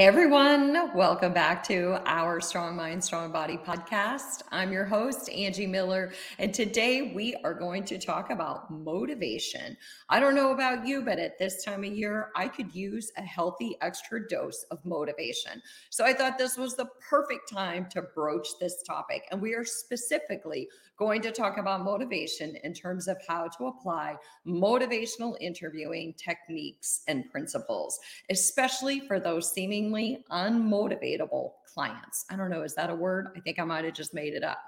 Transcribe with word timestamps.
Everyone, 0.00 0.96
welcome 0.96 1.34
back 1.34 1.62
to 1.64 2.00
our 2.06 2.40
Strong 2.40 2.74
Mind, 2.74 3.04
Strong 3.04 3.32
Body 3.32 3.58
podcast. 3.58 4.40
I'm 4.50 4.72
your 4.72 4.86
host, 4.86 5.28
Angie 5.28 5.66
Miller, 5.66 6.14
and 6.38 6.54
today 6.54 7.12
we 7.14 7.34
are 7.44 7.52
going 7.52 7.84
to 7.84 7.98
talk 7.98 8.30
about 8.30 8.70
motivation. 8.70 9.76
I 10.08 10.18
don't 10.18 10.34
know 10.34 10.52
about 10.52 10.86
you, 10.86 11.02
but 11.02 11.18
at 11.18 11.38
this 11.38 11.62
time 11.62 11.84
of 11.84 11.92
year, 11.92 12.30
I 12.34 12.48
could 12.48 12.74
use 12.74 13.12
a 13.18 13.22
healthy 13.22 13.76
extra 13.82 14.26
dose 14.26 14.64
of 14.70 14.82
motivation. 14.86 15.60
So 15.90 16.06
I 16.06 16.14
thought 16.14 16.38
this 16.38 16.56
was 16.56 16.76
the 16.76 16.88
perfect 17.06 17.52
time 17.52 17.86
to 17.90 18.00
broach 18.00 18.48
this 18.58 18.82
topic. 18.82 19.26
And 19.30 19.42
we 19.42 19.52
are 19.52 19.66
specifically 19.66 20.66
going 21.00 21.22
to 21.22 21.32
talk 21.32 21.56
about 21.56 21.82
motivation 21.82 22.54
in 22.62 22.74
terms 22.74 23.08
of 23.08 23.16
how 23.26 23.48
to 23.48 23.68
apply 23.68 24.14
motivational 24.46 25.34
interviewing 25.40 26.12
techniques 26.18 27.00
and 27.08 27.28
principles, 27.30 27.98
especially 28.28 29.00
for 29.00 29.18
those 29.18 29.50
seemingly 29.50 30.22
unmotivatable 30.30 31.52
clients. 31.72 32.26
I 32.30 32.36
don't 32.36 32.50
know, 32.50 32.62
is 32.62 32.74
that 32.74 32.90
a 32.90 32.94
word? 32.94 33.28
I 33.36 33.40
think 33.40 33.58
I 33.58 33.64
might 33.64 33.84
have 33.84 33.94
just 33.94 34.12
made 34.12 34.34
it 34.34 34.42
up. 34.42 34.58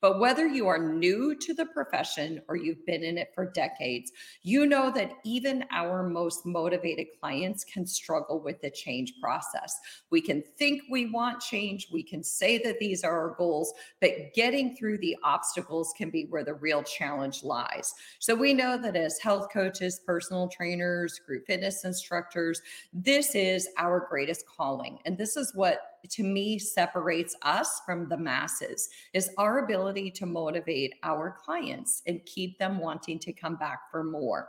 But 0.00 0.20
whether 0.20 0.46
you 0.46 0.68
are 0.68 0.78
new 0.78 1.34
to 1.36 1.54
the 1.54 1.66
profession 1.66 2.40
or 2.48 2.56
you've 2.56 2.84
been 2.86 3.02
in 3.02 3.18
it 3.18 3.32
for 3.34 3.50
decades, 3.50 4.12
you 4.42 4.66
know 4.66 4.90
that 4.92 5.12
even 5.24 5.64
our 5.70 6.08
most 6.08 6.44
motivated 6.46 7.06
clients 7.20 7.64
can 7.64 7.86
struggle 7.86 8.40
with 8.40 8.60
the 8.60 8.70
change 8.70 9.14
process. 9.22 9.78
We 10.10 10.20
can 10.20 10.42
think 10.58 10.82
we 10.90 11.10
want 11.10 11.40
change, 11.40 11.88
we 11.92 12.02
can 12.02 12.22
say 12.22 12.58
that 12.58 12.78
these 12.78 13.04
are 13.04 13.18
our 13.18 13.34
goals, 13.36 13.72
but 14.00 14.34
getting 14.34 14.76
through 14.76 14.98
the 14.98 15.16
obstacles 15.24 15.79
can 15.96 16.10
be 16.10 16.26
where 16.30 16.44
the 16.44 16.54
real 16.54 16.82
challenge 16.82 17.42
lies. 17.42 17.94
So 18.18 18.34
we 18.34 18.54
know 18.54 18.80
that 18.80 18.96
as 18.96 19.18
health 19.18 19.48
coaches, 19.52 20.00
personal 20.04 20.48
trainers, 20.48 21.18
group 21.18 21.46
fitness 21.46 21.84
instructors, 21.84 22.60
this 22.92 23.34
is 23.34 23.68
our 23.78 24.06
greatest 24.08 24.46
calling. 24.46 24.98
And 25.04 25.16
this 25.16 25.36
is 25.36 25.54
what 25.54 25.80
to 26.08 26.22
me 26.22 26.58
separates 26.58 27.36
us 27.42 27.82
from 27.84 28.08
the 28.08 28.16
masses 28.16 28.88
is 29.12 29.30
our 29.38 29.64
ability 29.64 30.10
to 30.12 30.26
motivate 30.26 30.94
our 31.02 31.36
clients 31.44 32.02
and 32.06 32.24
keep 32.24 32.58
them 32.58 32.78
wanting 32.78 33.18
to 33.18 33.32
come 33.32 33.56
back 33.56 33.90
for 33.90 34.02
more 34.02 34.48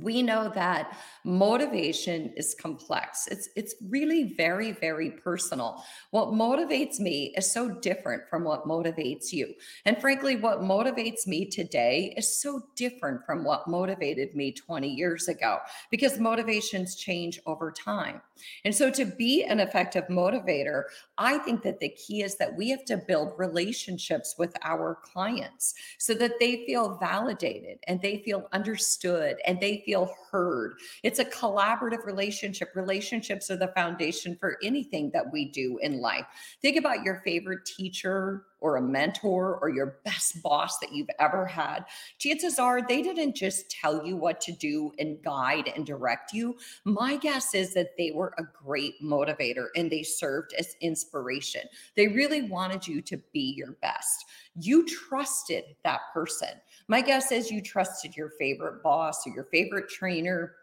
we 0.00 0.22
know 0.22 0.50
that 0.54 0.96
motivation 1.24 2.32
is 2.36 2.54
complex. 2.60 3.26
It's 3.28 3.48
it's 3.56 3.74
really 3.88 4.34
very 4.34 4.72
very 4.72 5.10
personal. 5.10 5.84
What 6.10 6.28
motivates 6.28 6.98
me 6.98 7.34
is 7.36 7.52
so 7.52 7.68
different 7.68 8.28
from 8.28 8.44
what 8.44 8.64
motivates 8.64 9.32
you. 9.32 9.54
And 9.84 10.00
frankly 10.00 10.36
what 10.36 10.60
motivates 10.60 11.26
me 11.26 11.46
today 11.46 12.14
is 12.16 12.40
so 12.40 12.62
different 12.76 13.24
from 13.26 13.44
what 13.44 13.68
motivated 13.68 14.34
me 14.34 14.52
20 14.52 14.88
years 14.88 15.28
ago 15.28 15.58
because 15.90 16.18
motivations 16.18 16.96
change 16.96 17.40
over 17.46 17.70
time. 17.70 18.20
And 18.64 18.74
so 18.74 18.90
to 18.90 19.04
be 19.04 19.44
an 19.44 19.60
effective 19.60 20.04
motivator 20.08 20.84
i 21.18 21.38
think 21.38 21.62
that 21.62 21.80
the 21.80 21.88
key 21.90 22.22
is 22.22 22.36
that 22.36 22.56
we 22.56 22.70
have 22.70 22.84
to 22.84 22.96
build 22.96 23.32
relationships 23.38 24.34
with 24.38 24.54
our 24.62 24.98
clients 25.02 25.74
so 25.98 26.14
that 26.14 26.38
they 26.40 26.64
feel 26.66 26.96
validated 26.98 27.78
and 27.86 28.00
they 28.00 28.22
feel 28.24 28.48
understood 28.52 29.36
and 29.46 29.60
they 29.60 29.81
feel 29.84 30.14
heard. 30.30 30.74
It's 31.02 31.18
a 31.18 31.24
collaborative 31.24 32.04
relationship. 32.04 32.70
Relationships 32.74 33.50
are 33.50 33.56
the 33.56 33.68
foundation 33.68 34.36
for 34.36 34.58
anything 34.62 35.10
that 35.12 35.32
we 35.32 35.46
do 35.46 35.78
in 35.82 36.00
life. 36.00 36.26
Think 36.60 36.76
about 36.76 37.02
your 37.02 37.22
favorite 37.24 37.64
teacher 37.64 38.44
or 38.62 38.76
a 38.76 38.82
mentor 38.82 39.58
or 39.60 39.68
your 39.68 39.98
best 40.04 40.40
boss 40.42 40.78
that 40.78 40.92
you've 40.92 41.10
ever 41.18 41.44
had. 41.44 41.84
Chances 42.18 42.58
are 42.58 42.80
they 42.80 43.02
didn't 43.02 43.34
just 43.34 43.68
tell 43.70 44.06
you 44.06 44.16
what 44.16 44.40
to 44.40 44.52
do 44.52 44.92
and 44.98 45.22
guide 45.22 45.72
and 45.74 45.84
direct 45.84 46.32
you. 46.32 46.56
My 46.84 47.16
guess 47.16 47.54
is 47.54 47.74
that 47.74 47.96
they 47.98 48.12
were 48.12 48.32
a 48.38 48.44
great 48.64 49.02
motivator 49.02 49.66
and 49.74 49.90
they 49.90 50.04
served 50.04 50.54
as 50.58 50.76
inspiration. 50.80 51.62
They 51.96 52.08
really 52.08 52.42
wanted 52.42 52.86
you 52.86 53.02
to 53.02 53.20
be 53.32 53.54
your 53.56 53.72
best. 53.82 54.24
You 54.54 54.86
trusted 54.86 55.64
that 55.82 56.00
person. 56.14 56.50
My 56.88 57.00
guess 57.00 57.32
is 57.32 57.50
you 57.50 57.62
trusted 57.62 58.16
your 58.16 58.30
favorite 58.38 58.82
boss 58.82 59.26
or 59.26 59.30
your 59.30 59.44
favorite 59.44 59.88
trainer 59.88 60.56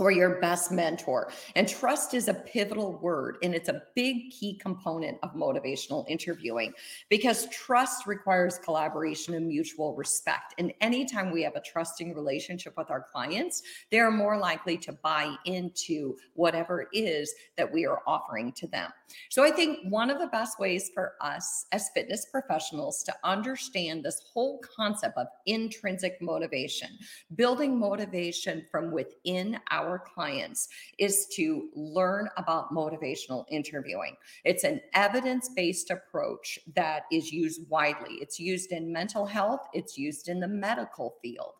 or 0.00 0.10
your 0.10 0.40
best 0.40 0.72
mentor. 0.72 1.30
And 1.54 1.68
trust 1.68 2.14
is 2.14 2.28
a 2.28 2.34
pivotal 2.34 2.98
word, 2.98 3.36
and 3.42 3.54
it's 3.54 3.68
a 3.68 3.82
big 3.94 4.30
key 4.30 4.54
component 4.54 5.18
of 5.22 5.34
motivational 5.34 6.04
interviewing 6.08 6.72
because 7.08 7.48
trust 7.48 8.06
requires 8.06 8.58
collaboration 8.58 9.34
and 9.34 9.46
mutual 9.46 9.94
respect. 9.94 10.54
And 10.58 10.72
anytime 10.80 11.30
we 11.30 11.42
have 11.42 11.56
a 11.56 11.60
trusting 11.60 12.14
relationship 12.14 12.74
with 12.76 12.90
our 12.90 13.06
clients, 13.12 13.62
they're 13.90 14.10
more 14.10 14.38
likely 14.38 14.78
to 14.78 14.92
buy 14.92 15.34
into 15.44 16.16
whatever 16.34 16.82
it 16.82 16.88
is 16.92 17.34
that 17.56 17.70
we 17.70 17.86
are 17.86 18.00
offering 18.06 18.52
to 18.52 18.66
them. 18.66 18.90
So 19.28 19.44
I 19.44 19.50
think 19.50 19.78
one 19.88 20.10
of 20.10 20.18
the 20.18 20.28
best 20.28 20.58
ways 20.58 20.90
for 20.94 21.14
us 21.20 21.66
as 21.72 21.90
fitness 21.94 22.26
professionals 22.30 23.02
to 23.04 23.14
understand 23.24 24.04
this 24.04 24.22
whole 24.32 24.60
concept 24.76 25.18
of 25.18 25.26
intrinsic 25.46 26.20
motivation, 26.20 26.90
building 27.34 27.78
motivation 27.78 28.64
from 28.70 28.92
within 28.92 29.58
our 29.70 29.89
our 29.90 29.98
clients 29.98 30.68
is 30.98 31.26
to 31.36 31.68
learn 31.74 32.28
about 32.36 32.72
motivational 32.72 33.44
interviewing. 33.50 34.16
It's 34.44 34.64
an 34.64 34.80
evidence 34.94 35.50
based 35.54 35.90
approach 35.90 36.58
that 36.76 37.02
is 37.10 37.32
used 37.32 37.68
widely. 37.68 38.14
It's 38.20 38.38
used 38.38 38.72
in 38.72 38.92
mental 38.92 39.26
health, 39.26 39.66
it's 39.72 39.98
used 39.98 40.28
in 40.28 40.40
the 40.40 40.48
medical 40.48 41.16
field. 41.22 41.54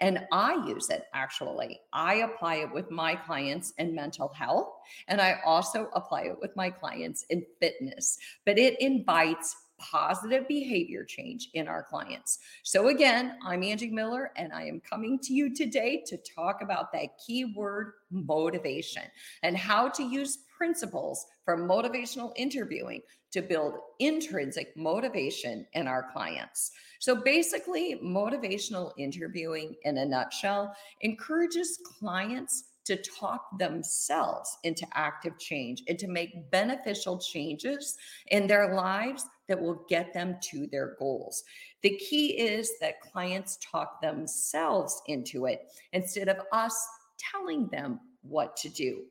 And 0.00 0.26
I 0.32 0.54
use 0.66 0.90
it 0.90 1.04
actually. 1.12 1.80
I 1.92 2.16
apply 2.16 2.56
it 2.56 2.72
with 2.72 2.90
my 2.90 3.14
clients 3.14 3.72
in 3.78 3.94
mental 3.94 4.28
health, 4.28 4.68
and 5.08 5.20
I 5.20 5.40
also 5.44 5.90
apply 5.94 6.22
it 6.22 6.36
with 6.40 6.54
my 6.56 6.70
clients 6.70 7.24
in 7.30 7.44
fitness. 7.60 8.18
But 8.44 8.58
it 8.58 8.80
invites 8.80 9.56
positive 9.78 10.48
behavior 10.48 11.04
change 11.04 11.50
in 11.54 11.68
our 11.68 11.82
clients. 11.82 12.38
So, 12.62 12.88
again, 12.88 13.36
I'm 13.44 13.62
Angie 13.62 13.90
Miller, 13.90 14.30
and 14.36 14.52
I 14.52 14.64
am 14.64 14.80
coming 14.80 15.18
to 15.20 15.34
you 15.34 15.54
today 15.54 16.02
to 16.06 16.16
talk 16.16 16.62
about 16.62 16.92
that 16.92 17.18
keyword 17.24 17.92
motivation 18.10 19.02
and 19.42 19.56
how 19.56 19.88
to 19.90 20.02
use 20.02 20.38
principles 20.56 21.26
from 21.44 21.68
motivational 21.68 22.32
interviewing 22.36 23.02
to 23.32 23.42
build 23.42 23.74
intrinsic 23.98 24.74
motivation 24.76 25.66
in 25.74 25.86
our 25.86 26.10
clients. 26.12 26.72
So, 27.00 27.16
basically, 27.16 28.00
motivational 28.02 28.92
interviewing 28.98 29.74
in 29.84 29.98
a 29.98 30.06
nutshell 30.06 30.74
encourages 31.02 31.78
clients 31.98 32.64
to 32.86 32.96
talk 32.96 33.58
themselves 33.58 34.56
into 34.62 34.86
active 34.94 35.38
change 35.38 35.82
and 35.88 35.98
to 35.98 36.06
make 36.06 36.50
beneficial 36.50 37.18
changes 37.18 37.96
in 38.28 38.46
their 38.46 38.74
lives 38.74 39.26
that 39.48 39.60
will 39.60 39.84
get 39.88 40.12
them 40.12 40.36
to 40.50 40.66
their 40.66 40.96
goals. 40.98 41.44
The 41.82 41.96
key 41.96 42.38
is 42.38 42.72
that 42.80 43.00
clients 43.00 43.58
talk 43.62 44.00
themselves 44.00 45.00
into 45.06 45.46
it 45.46 45.72
instead 45.92 46.28
of 46.28 46.38
us 46.52 46.76
telling 47.18 47.68
them 47.68 48.00
what 48.22 48.56
to 48.58 48.68
do. 48.68 49.04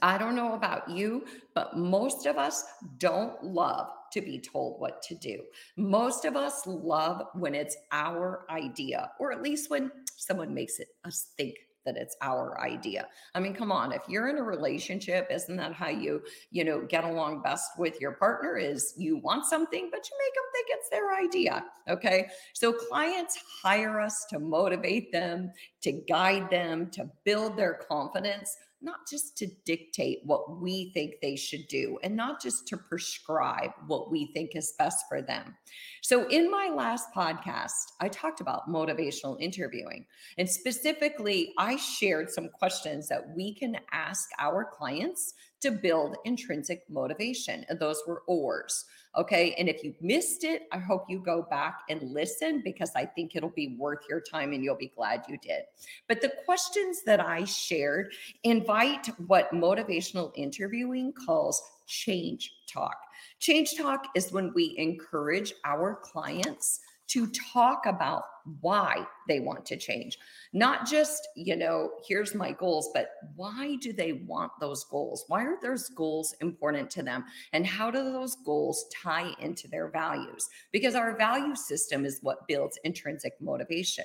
I 0.00 0.18
don't 0.18 0.36
know 0.36 0.54
about 0.54 0.88
you, 0.88 1.24
but 1.54 1.76
most 1.76 2.26
of 2.26 2.38
us 2.38 2.64
don't 2.98 3.42
love 3.44 3.88
to 4.12 4.20
be 4.20 4.38
told 4.38 4.80
what 4.80 5.02
to 5.02 5.14
do. 5.14 5.42
Most 5.76 6.24
of 6.24 6.36
us 6.36 6.66
love 6.66 7.26
when 7.34 7.54
it's 7.54 7.76
our 7.92 8.46
idea, 8.48 9.10
or 9.18 9.32
at 9.32 9.42
least 9.42 9.70
when 9.70 9.90
someone 10.16 10.54
makes 10.54 10.78
it 10.78 10.88
us 11.04 11.32
think 11.36 11.54
that 11.84 11.96
it's 11.96 12.16
our 12.20 12.60
idea. 12.60 13.06
I 13.34 13.40
mean, 13.40 13.54
come 13.54 13.72
on, 13.72 13.92
if 13.92 14.02
you're 14.08 14.28
in 14.28 14.38
a 14.38 14.42
relationship, 14.42 15.28
isn't 15.30 15.56
that 15.56 15.72
how 15.72 15.88
you, 15.88 16.22
you 16.50 16.64
know, 16.64 16.82
get 16.82 17.04
along 17.04 17.42
best 17.42 17.70
with 17.78 18.00
your 18.00 18.12
partner 18.12 18.56
is 18.56 18.94
you 18.96 19.16
want 19.18 19.44
something, 19.44 19.88
but 19.90 20.08
you 20.08 20.16
make 20.18 20.34
them 20.34 20.44
think 20.52 20.66
it's 20.70 20.90
their 20.90 21.14
idea. 21.14 21.64
Okay. 21.88 22.28
So 22.52 22.72
clients 22.72 23.38
hire 23.62 24.00
us 24.00 24.26
to 24.30 24.38
motivate 24.38 25.12
them, 25.12 25.52
to 25.82 25.92
guide 26.08 26.50
them, 26.50 26.90
to 26.92 27.08
build 27.24 27.56
their 27.56 27.74
confidence 27.74 28.56
not 28.84 29.08
just 29.10 29.36
to 29.38 29.46
dictate 29.64 30.20
what 30.24 30.60
we 30.60 30.90
think 30.92 31.14
they 31.20 31.34
should 31.34 31.66
do 31.68 31.98
and 32.02 32.14
not 32.14 32.40
just 32.40 32.68
to 32.68 32.76
prescribe 32.76 33.70
what 33.86 34.10
we 34.10 34.30
think 34.34 34.54
is 34.54 34.74
best 34.78 35.06
for 35.08 35.22
them. 35.22 35.56
So, 36.02 36.28
in 36.28 36.50
my 36.50 36.68
last 36.68 37.08
podcast, 37.16 37.92
I 38.00 38.08
talked 38.08 38.40
about 38.40 38.68
motivational 38.68 39.40
interviewing. 39.40 40.04
And 40.38 40.48
specifically, 40.48 41.54
I 41.58 41.76
shared 41.76 42.30
some 42.30 42.50
questions 42.50 43.08
that 43.08 43.34
we 43.34 43.54
can 43.54 43.78
ask 43.92 44.28
our 44.38 44.64
clients 44.64 45.34
to 45.62 45.70
build 45.70 46.16
intrinsic 46.26 46.82
motivation. 46.90 47.64
And 47.68 47.80
those 47.80 48.02
were 48.06 48.22
OARS. 48.28 48.84
Okay. 49.16 49.54
And 49.58 49.68
if 49.68 49.84
you 49.84 49.94
missed 50.00 50.42
it, 50.42 50.62
I 50.72 50.78
hope 50.78 51.04
you 51.08 51.20
go 51.20 51.46
back 51.48 51.82
and 51.88 52.12
listen 52.12 52.62
because 52.64 52.90
I 52.96 53.04
think 53.04 53.36
it'll 53.36 53.50
be 53.50 53.76
worth 53.78 54.00
your 54.08 54.20
time 54.20 54.52
and 54.52 54.64
you'll 54.64 54.74
be 54.74 54.92
glad 54.96 55.24
you 55.28 55.38
did. 55.38 55.62
But 56.08 56.20
the 56.20 56.32
questions 56.44 57.02
that 57.04 57.20
I 57.20 57.44
shared 57.44 58.12
invite 58.42 59.06
what 59.26 59.52
motivational 59.52 60.32
interviewing 60.34 61.12
calls 61.12 61.62
change 61.86 62.52
talk. 62.66 62.96
Change 63.38 63.76
talk 63.76 64.08
is 64.16 64.32
when 64.32 64.52
we 64.54 64.74
encourage 64.78 65.52
our 65.64 65.94
clients 66.02 66.80
to 67.08 67.26
talk 67.52 67.86
about 67.86 68.24
why 68.60 69.06
they 69.28 69.40
want 69.40 69.64
to 69.66 69.76
change. 69.76 70.18
Not 70.52 70.86
just, 70.86 71.28
you 71.36 71.56
know, 71.56 71.90
here's 72.06 72.34
my 72.34 72.52
goals, 72.52 72.90
but 72.94 73.08
why 73.36 73.76
do 73.80 73.92
they 73.92 74.12
want 74.12 74.52
those 74.60 74.84
goals? 74.84 75.24
Why 75.28 75.44
are 75.44 75.58
those 75.62 75.88
goals 75.90 76.34
important 76.40 76.90
to 76.90 77.02
them? 77.02 77.24
And 77.52 77.66
how 77.66 77.90
do 77.90 78.02
those 78.04 78.36
goals 78.36 78.86
tie 78.94 79.32
into 79.40 79.68
their 79.68 79.88
values? 79.88 80.48
Because 80.72 80.94
our 80.94 81.16
value 81.16 81.56
system 81.56 82.04
is 82.04 82.18
what 82.22 82.46
builds 82.48 82.78
intrinsic 82.84 83.34
motivation. 83.40 84.04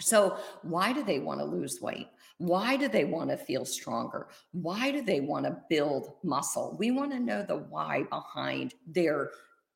So, 0.00 0.38
why 0.62 0.92
do 0.92 1.02
they 1.02 1.18
want 1.18 1.40
to 1.40 1.44
lose 1.44 1.80
weight? 1.80 2.06
Why 2.38 2.76
do 2.76 2.86
they 2.86 3.04
want 3.04 3.30
to 3.30 3.36
feel 3.36 3.64
stronger? 3.64 4.28
Why 4.52 4.92
do 4.92 5.02
they 5.02 5.18
want 5.18 5.44
to 5.46 5.58
build 5.68 6.12
muscle? 6.22 6.76
We 6.78 6.92
want 6.92 7.10
to 7.10 7.18
know 7.18 7.42
the 7.42 7.56
why 7.56 8.04
behind 8.04 8.74
their 8.86 9.30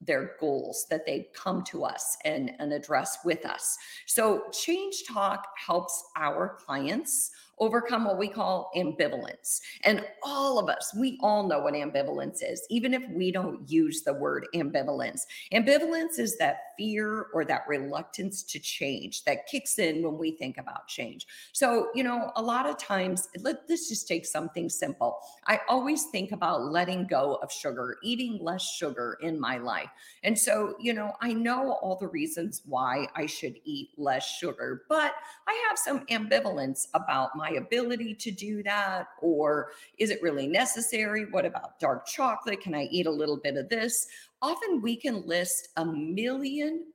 their 0.06 0.32
goals 0.40 0.86
that 0.90 1.06
they 1.06 1.28
come 1.34 1.62
to 1.64 1.84
us 1.84 2.16
and, 2.24 2.52
and 2.58 2.72
address 2.72 3.18
with 3.24 3.46
us. 3.46 3.76
So, 4.06 4.44
Change 4.52 5.04
Talk 5.08 5.46
helps 5.56 6.04
our 6.16 6.56
clients 6.64 7.30
overcome 7.58 8.04
what 8.04 8.18
we 8.18 8.28
call 8.28 8.70
ambivalence. 8.76 9.60
And 9.84 10.04
all 10.22 10.58
of 10.58 10.68
us, 10.68 10.94
we 10.98 11.18
all 11.22 11.46
know 11.46 11.60
what 11.60 11.74
ambivalence 11.74 12.38
is, 12.42 12.66
even 12.70 12.94
if 12.94 13.02
we 13.10 13.30
don't 13.30 13.68
use 13.70 14.02
the 14.02 14.12
word 14.12 14.46
ambivalence. 14.54 15.22
Ambivalence 15.52 16.18
is 16.18 16.36
that 16.38 16.58
fear 16.76 17.26
or 17.32 17.44
that 17.44 17.62
reluctance 17.68 18.42
to 18.42 18.58
change 18.58 19.24
that 19.24 19.46
kicks 19.46 19.78
in 19.78 20.02
when 20.02 20.18
we 20.18 20.32
think 20.32 20.58
about 20.58 20.88
change. 20.88 21.26
So, 21.52 21.88
you 21.94 22.02
know, 22.02 22.32
a 22.36 22.42
lot 22.42 22.68
of 22.68 22.78
times, 22.78 23.28
let, 23.38 23.62
let's 23.68 23.88
just 23.88 24.08
take 24.08 24.26
something 24.26 24.68
simple. 24.68 25.18
I 25.46 25.60
always 25.68 26.04
think 26.04 26.32
about 26.32 26.62
letting 26.62 27.06
go 27.06 27.38
of 27.42 27.52
sugar, 27.52 27.98
eating 28.02 28.38
less 28.42 28.62
sugar 28.62 29.18
in 29.22 29.38
my 29.38 29.58
life. 29.58 29.90
And 30.24 30.38
so, 30.38 30.74
you 30.80 30.94
know, 30.94 31.12
I 31.20 31.32
know 31.32 31.72
all 31.82 31.96
the 31.96 32.08
reasons 32.08 32.62
why 32.64 33.06
I 33.14 33.26
should 33.26 33.56
eat 33.64 33.90
less 33.96 34.26
sugar, 34.26 34.84
but 34.88 35.12
I 35.46 35.66
have 35.68 35.78
some 35.78 36.06
ambivalence 36.06 36.88
about 36.94 37.36
my 37.42 37.56
ability 37.56 38.14
to 38.14 38.30
do 38.30 38.62
that? 38.62 39.08
Or 39.20 39.72
is 39.98 40.10
it 40.10 40.22
really 40.22 40.46
necessary? 40.46 41.26
What 41.30 41.44
about 41.44 41.80
dark 41.80 42.06
chocolate? 42.06 42.60
Can 42.60 42.72
I 42.72 42.84
eat 42.84 43.06
a 43.06 43.10
little 43.10 43.36
bit 43.36 43.56
of 43.56 43.68
this? 43.68 44.06
Often 44.40 44.80
we 44.80 44.94
can 44.94 45.26
list 45.26 45.70
a 45.76 45.84
million 45.84 46.86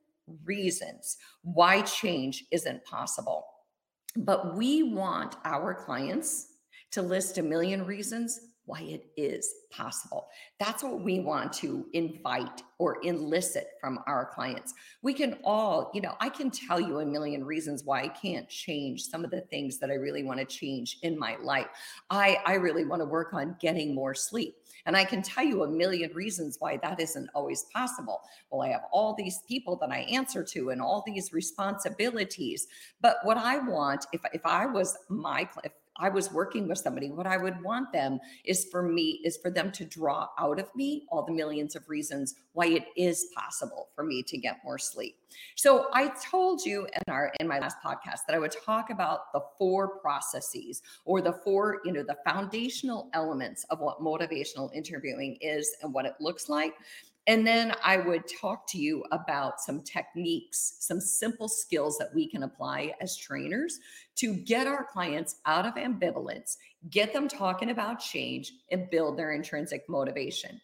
reasons 0.45 1.17
why 1.43 1.81
change 1.81 2.45
isn't 2.51 2.83
possible. 2.85 3.45
But 4.15 4.55
we 4.55 4.83
want 4.83 5.35
our 5.43 5.73
clients 5.73 6.53
to 6.91 7.01
list 7.01 7.37
a 7.37 7.43
million 7.43 7.85
reasons 7.85 8.39
why 8.67 8.81
it 8.81 9.07
is 9.17 9.51
possible. 9.71 10.27
That's 10.59 10.83
what 10.83 11.01
we 11.01 11.19
want 11.21 11.51
to 11.53 11.87
invite 11.93 12.61
or 12.77 12.97
elicit 13.03 13.69
from 13.81 13.99
our 14.07 14.25
clients. 14.25 14.73
We 15.01 15.13
can 15.13 15.37
all, 15.43 15.89
you 15.93 16.01
know, 16.01 16.15
I 16.19 16.29
can 16.29 16.51
tell 16.51 16.79
you 16.79 16.99
a 16.99 17.05
million 17.05 17.43
reasons 17.43 17.83
why 17.83 18.03
I 18.03 18.09
can't 18.09 18.47
change 18.47 19.03
some 19.03 19.23
of 19.23 19.31
the 19.31 19.41
things 19.41 19.79
that 19.79 19.89
I 19.89 19.95
really 19.95 20.23
want 20.23 20.39
to 20.39 20.45
change 20.45 20.99
in 21.01 21.17
my 21.17 21.37
life. 21.41 21.67
I 22.09 22.37
I 22.45 22.55
really 22.55 22.85
want 22.85 23.01
to 23.01 23.05
work 23.05 23.33
on 23.33 23.55
getting 23.59 23.95
more 23.95 24.13
sleep. 24.13 24.55
And 24.85 24.95
I 24.95 25.03
can 25.03 25.21
tell 25.21 25.43
you 25.43 25.63
a 25.63 25.67
million 25.67 26.13
reasons 26.13 26.57
why 26.59 26.77
that 26.77 26.99
isn't 26.99 27.29
always 27.33 27.65
possible. 27.73 28.21
Well, 28.49 28.61
I 28.61 28.69
have 28.69 28.83
all 28.91 29.13
these 29.13 29.39
people 29.47 29.75
that 29.77 29.91
I 29.91 29.99
answer 29.99 30.43
to 30.43 30.69
and 30.69 30.81
all 30.81 31.03
these 31.05 31.33
responsibilities. 31.33 32.67
But 33.01 33.17
what 33.23 33.37
I 33.37 33.57
want, 33.57 34.05
if, 34.13 34.21
if 34.33 34.45
I 34.45 34.65
was 34.65 34.97
my, 35.09 35.49
if 35.63 35.71
I 35.99 36.09
was 36.09 36.31
working 36.31 36.67
with 36.67 36.77
somebody, 36.77 37.09
what 37.09 37.27
I 37.27 37.37
would 37.37 37.61
want 37.63 37.91
them 37.91 38.19
is 38.45 38.65
for 38.65 38.83
me, 38.83 39.21
is 39.23 39.37
for 39.37 39.49
them 39.49 39.71
to 39.73 39.85
draw 39.85 40.27
out 40.39 40.59
of 40.59 40.73
me 40.75 41.05
all 41.09 41.25
the 41.25 41.33
millions 41.33 41.75
of 41.75 41.87
reasons 41.89 42.35
why 42.53 42.67
it 42.67 42.85
is 42.95 43.27
possible 43.35 43.89
for 43.95 44.03
me 44.03 44.23
to 44.23 44.37
get 44.37 44.57
more 44.63 44.77
sleep. 44.77 45.15
So 45.55 45.87
I 45.93 46.11
told 46.29 46.65
you 46.65 46.85
in 46.85 47.13
our 47.13 47.31
in 47.39 47.47
my 47.47 47.59
last 47.59 47.77
podcast 47.83 48.25
that 48.27 48.33
I 48.33 48.39
would 48.39 48.55
talk 48.65 48.89
about 48.89 49.31
the 49.33 49.41
four 49.57 49.99
processes 49.99 50.81
or 51.05 51.21
the 51.21 51.33
four, 51.33 51.79
you 51.85 51.91
know, 51.91 52.03
the 52.03 52.17
foundational 52.25 53.09
elements 53.13 53.65
of 53.69 53.79
what 53.79 53.99
motivational 53.99 54.73
interviewing 54.73 55.37
is 55.41 55.75
and 55.81 55.93
what 55.93 56.05
it 56.05 56.13
looks 56.19 56.49
like. 56.49 56.73
And 57.27 57.45
then 57.45 57.73
I 57.83 57.97
would 57.97 58.23
talk 58.39 58.65
to 58.69 58.77
you 58.77 59.03
about 59.11 59.59
some 59.59 59.81
techniques, 59.81 60.77
some 60.79 61.01
simple 61.01 61.49
skills 61.49 61.97
that 61.97 62.15
we 62.15 62.25
can 62.27 62.43
apply 62.43 62.93
as 63.01 63.17
trainers 63.17 63.79
to 64.15 64.33
get 64.33 64.65
our 64.65 64.85
clients 64.85 65.35
out 65.45 65.65
of 65.65 65.75
ambivalence, 65.75 66.55
get 66.89 67.11
them 67.11 67.27
talking 67.27 67.69
about 67.69 67.99
change, 67.99 68.53
and 68.71 68.89
build 68.89 69.17
their 69.17 69.33
intrinsic 69.33 69.83
motivation. 69.89 70.61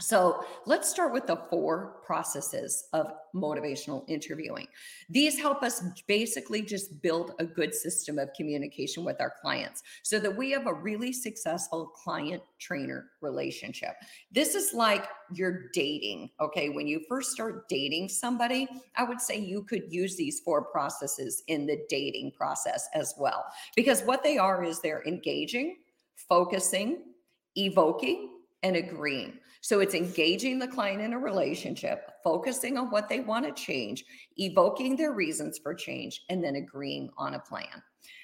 So 0.00 0.44
let's 0.66 0.88
start 0.88 1.12
with 1.12 1.26
the 1.26 1.36
four 1.50 2.00
processes 2.04 2.88
of 2.92 3.12
motivational 3.34 4.04
interviewing. 4.08 4.66
These 5.08 5.38
help 5.38 5.62
us 5.62 5.82
basically 6.08 6.62
just 6.62 7.00
build 7.02 7.34
a 7.38 7.44
good 7.44 7.74
system 7.74 8.18
of 8.18 8.30
communication 8.36 9.04
with 9.04 9.20
our 9.20 9.34
clients 9.40 9.82
so 10.02 10.18
that 10.18 10.34
we 10.34 10.50
have 10.50 10.66
a 10.66 10.74
really 10.74 11.12
successful 11.12 11.86
client 11.86 12.42
trainer 12.58 13.10
relationship. 13.20 13.94
This 14.32 14.54
is 14.54 14.74
like 14.74 15.06
you're 15.32 15.70
dating. 15.72 16.30
Okay. 16.40 16.70
When 16.70 16.86
you 16.86 17.02
first 17.08 17.30
start 17.30 17.68
dating 17.68 18.08
somebody, 18.08 18.66
I 18.96 19.04
would 19.04 19.20
say 19.20 19.38
you 19.38 19.62
could 19.62 19.92
use 19.92 20.16
these 20.16 20.40
four 20.40 20.62
processes 20.62 21.42
in 21.46 21.66
the 21.66 21.84
dating 21.88 22.32
process 22.32 22.88
as 22.94 23.14
well, 23.18 23.44
because 23.76 24.02
what 24.02 24.22
they 24.22 24.38
are 24.38 24.64
is 24.64 24.80
they're 24.80 25.04
engaging, 25.06 25.76
focusing, 26.16 27.02
evoking, 27.56 28.39
and 28.62 28.76
agreeing. 28.76 29.38
So 29.62 29.80
it's 29.80 29.94
engaging 29.94 30.58
the 30.58 30.68
client 30.68 31.02
in 31.02 31.12
a 31.12 31.18
relationship, 31.18 32.12
focusing 32.24 32.78
on 32.78 32.90
what 32.90 33.08
they 33.08 33.20
want 33.20 33.44
to 33.44 33.62
change, 33.62 34.04
evoking 34.36 34.96
their 34.96 35.12
reasons 35.12 35.58
for 35.58 35.74
change, 35.74 36.22
and 36.30 36.42
then 36.42 36.56
agreeing 36.56 37.10
on 37.18 37.34
a 37.34 37.38
plan. 37.38 37.82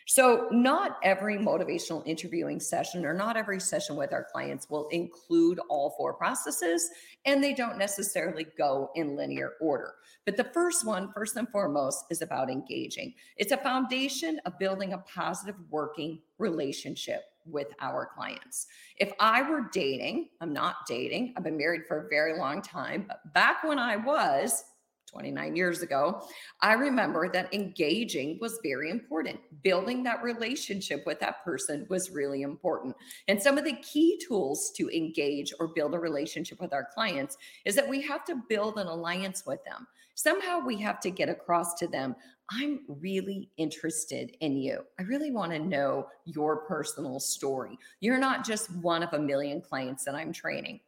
So, 0.08 0.46
not 0.52 0.98
every 1.02 1.36
motivational 1.36 2.06
interviewing 2.06 2.60
session 2.60 3.04
or 3.04 3.12
not 3.12 3.36
every 3.36 3.58
session 3.58 3.96
with 3.96 4.12
our 4.12 4.24
clients 4.32 4.70
will 4.70 4.86
include 4.88 5.58
all 5.68 5.94
four 5.98 6.14
processes, 6.14 6.88
and 7.24 7.42
they 7.42 7.52
don't 7.52 7.76
necessarily 7.76 8.46
go 8.56 8.90
in 8.94 9.16
linear 9.16 9.54
order. 9.60 9.94
But 10.24 10.36
the 10.36 10.44
first 10.44 10.86
one, 10.86 11.12
first 11.12 11.36
and 11.36 11.48
foremost, 11.48 12.04
is 12.08 12.22
about 12.22 12.50
engaging. 12.50 13.14
It's 13.36 13.50
a 13.50 13.56
foundation 13.56 14.40
of 14.46 14.58
building 14.60 14.92
a 14.92 14.98
positive 14.98 15.56
working 15.70 16.20
relationship 16.38 17.24
with 17.46 17.68
our 17.80 18.06
clients. 18.14 18.66
If 18.98 19.12
I 19.20 19.42
were 19.42 19.68
dating, 19.72 20.28
I'm 20.40 20.52
not 20.52 20.86
dating, 20.86 21.34
I've 21.36 21.44
been 21.44 21.56
married 21.56 21.86
for 21.86 22.06
a 22.06 22.08
very 22.08 22.38
long 22.38 22.62
time, 22.62 23.04
but 23.08 23.32
back 23.32 23.64
when 23.64 23.78
I 23.78 23.96
was, 23.96 24.64
29 25.06 25.56
years 25.56 25.82
ago, 25.82 26.22
I 26.60 26.74
remember 26.74 27.28
that 27.30 27.52
engaging 27.54 28.38
was 28.40 28.58
very 28.62 28.90
important. 28.90 29.38
Building 29.62 30.02
that 30.02 30.22
relationship 30.22 31.04
with 31.06 31.20
that 31.20 31.44
person 31.44 31.86
was 31.88 32.10
really 32.10 32.42
important. 32.42 32.94
And 33.28 33.40
some 33.40 33.56
of 33.56 33.64
the 33.64 33.76
key 33.76 34.20
tools 34.26 34.72
to 34.76 34.90
engage 34.90 35.54
or 35.58 35.68
build 35.68 35.94
a 35.94 35.98
relationship 35.98 36.60
with 36.60 36.74
our 36.74 36.88
clients 36.92 37.38
is 37.64 37.74
that 37.76 37.88
we 37.88 38.02
have 38.02 38.24
to 38.26 38.42
build 38.48 38.78
an 38.78 38.88
alliance 38.88 39.44
with 39.46 39.64
them. 39.64 39.86
Somehow 40.16 40.58
we 40.58 40.76
have 40.80 40.98
to 41.00 41.10
get 41.10 41.28
across 41.28 41.74
to 41.74 41.86
them 41.86 42.16
I'm 42.50 42.80
really 42.88 43.50
interested 43.56 44.36
in 44.40 44.56
you. 44.56 44.82
I 44.98 45.02
really 45.02 45.30
want 45.32 45.52
to 45.52 45.58
know 45.58 46.06
your 46.24 46.58
personal 46.58 47.18
story. 47.18 47.76
You're 48.00 48.18
not 48.18 48.44
just 48.44 48.74
one 48.76 49.02
of 49.02 49.12
a 49.14 49.18
million 49.18 49.60
clients 49.60 50.04
that 50.04 50.14
I'm 50.14 50.32
training. 50.32 50.80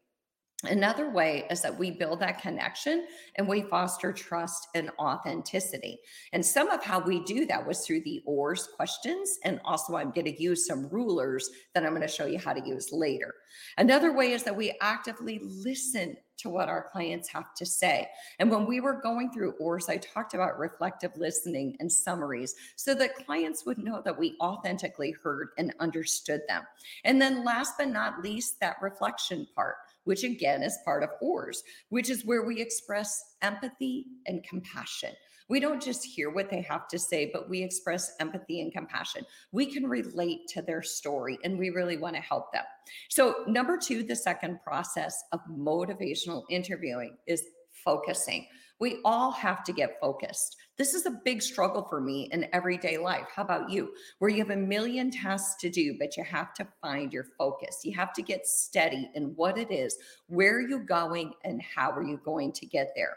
Another 0.64 1.08
way 1.08 1.44
is 1.50 1.62
that 1.62 1.78
we 1.78 1.92
build 1.92 2.18
that 2.18 2.42
connection 2.42 3.06
and 3.36 3.46
we 3.46 3.62
foster 3.62 4.12
trust 4.12 4.66
and 4.74 4.90
authenticity. 4.98 6.00
And 6.32 6.44
some 6.44 6.68
of 6.70 6.82
how 6.82 6.98
we 6.98 7.22
do 7.22 7.46
that 7.46 7.64
was 7.64 7.86
through 7.86 8.00
the 8.00 8.24
OARS 8.26 8.68
questions. 8.74 9.38
And 9.44 9.60
also, 9.64 9.94
I'm 9.94 10.10
going 10.10 10.24
to 10.24 10.42
use 10.42 10.66
some 10.66 10.88
rulers 10.88 11.48
that 11.74 11.84
I'm 11.84 11.90
going 11.90 12.02
to 12.02 12.08
show 12.08 12.26
you 12.26 12.40
how 12.40 12.54
to 12.54 12.66
use 12.66 12.90
later. 12.90 13.34
Another 13.76 14.12
way 14.12 14.32
is 14.32 14.42
that 14.42 14.56
we 14.56 14.76
actively 14.80 15.40
listen 15.44 16.16
to 16.38 16.48
what 16.48 16.68
our 16.68 16.88
clients 16.90 17.28
have 17.28 17.54
to 17.54 17.64
say. 17.64 18.08
And 18.40 18.50
when 18.50 18.66
we 18.66 18.80
were 18.80 19.00
going 19.00 19.30
through 19.30 19.54
OARS, 19.60 19.88
I 19.88 19.98
talked 19.98 20.34
about 20.34 20.58
reflective 20.58 21.12
listening 21.16 21.76
and 21.78 21.90
summaries 21.90 22.56
so 22.74 22.94
that 22.94 23.26
clients 23.26 23.64
would 23.64 23.78
know 23.78 24.02
that 24.04 24.18
we 24.18 24.36
authentically 24.40 25.14
heard 25.22 25.50
and 25.56 25.72
understood 25.78 26.40
them. 26.48 26.64
And 27.04 27.22
then, 27.22 27.44
last 27.44 27.74
but 27.78 27.88
not 27.88 28.22
least, 28.24 28.58
that 28.58 28.76
reflection 28.82 29.46
part 29.54 29.76
which 30.08 30.24
again 30.24 30.62
is 30.62 30.78
part 30.86 31.02
of 31.02 31.10
OARS, 31.20 31.62
which 31.90 32.08
is 32.08 32.24
where 32.24 32.42
we 32.42 32.62
express 32.62 33.36
empathy 33.42 34.06
and 34.26 34.42
compassion. 34.42 35.12
We 35.50 35.60
don't 35.60 35.82
just 35.82 36.02
hear 36.02 36.30
what 36.30 36.48
they 36.48 36.62
have 36.62 36.88
to 36.88 36.98
say, 36.98 37.30
but 37.30 37.50
we 37.50 37.62
express 37.62 38.14
empathy 38.18 38.62
and 38.62 38.72
compassion. 38.72 39.26
We 39.52 39.66
can 39.66 39.86
relate 39.86 40.48
to 40.48 40.62
their 40.62 40.82
story 40.82 41.38
and 41.44 41.58
we 41.58 41.68
really 41.68 41.98
want 41.98 42.16
to 42.16 42.22
help 42.22 42.52
them. 42.54 42.64
So, 43.10 43.44
number 43.46 43.76
two, 43.76 44.02
the 44.02 44.16
second 44.16 44.60
process 44.62 45.22
of 45.32 45.40
motivational 45.50 46.44
interviewing 46.48 47.18
is 47.26 47.42
focusing. 47.84 48.46
We 48.80 49.00
all 49.04 49.32
have 49.32 49.64
to 49.64 49.72
get 49.72 49.98
focused. 50.00 50.56
This 50.76 50.94
is 50.94 51.06
a 51.06 51.20
big 51.24 51.42
struggle 51.42 51.82
for 51.82 52.00
me 52.00 52.28
in 52.32 52.48
everyday 52.52 52.96
life. 52.96 53.26
How 53.34 53.42
about 53.42 53.70
you? 53.70 53.92
Where 54.18 54.30
you 54.30 54.38
have 54.38 54.50
a 54.50 54.56
million 54.56 55.10
tasks 55.10 55.60
to 55.62 55.68
do, 55.68 55.96
but 55.98 56.16
you 56.16 56.22
have 56.22 56.54
to 56.54 56.66
find 56.80 57.12
your 57.12 57.26
focus. 57.36 57.80
You 57.84 57.94
have 57.96 58.12
to 58.12 58.22
get 58.22 58.46
steady 58.46 59.10
in 59.14 59.34
what 59.34 59.58
it 59.58 59.72
is, 59.72 59.96
where 60.28 60.56
are 60.56 60.68
you 60.68 60.78
going, 60.78 61.32
and 61.44 61.60
how 61.60 61.90
are 61.90 62.04
you 62.04 62.20
going 62.24 62.52
to 62.52 62.66
get 62.66 62.92
there. 62.94 63.16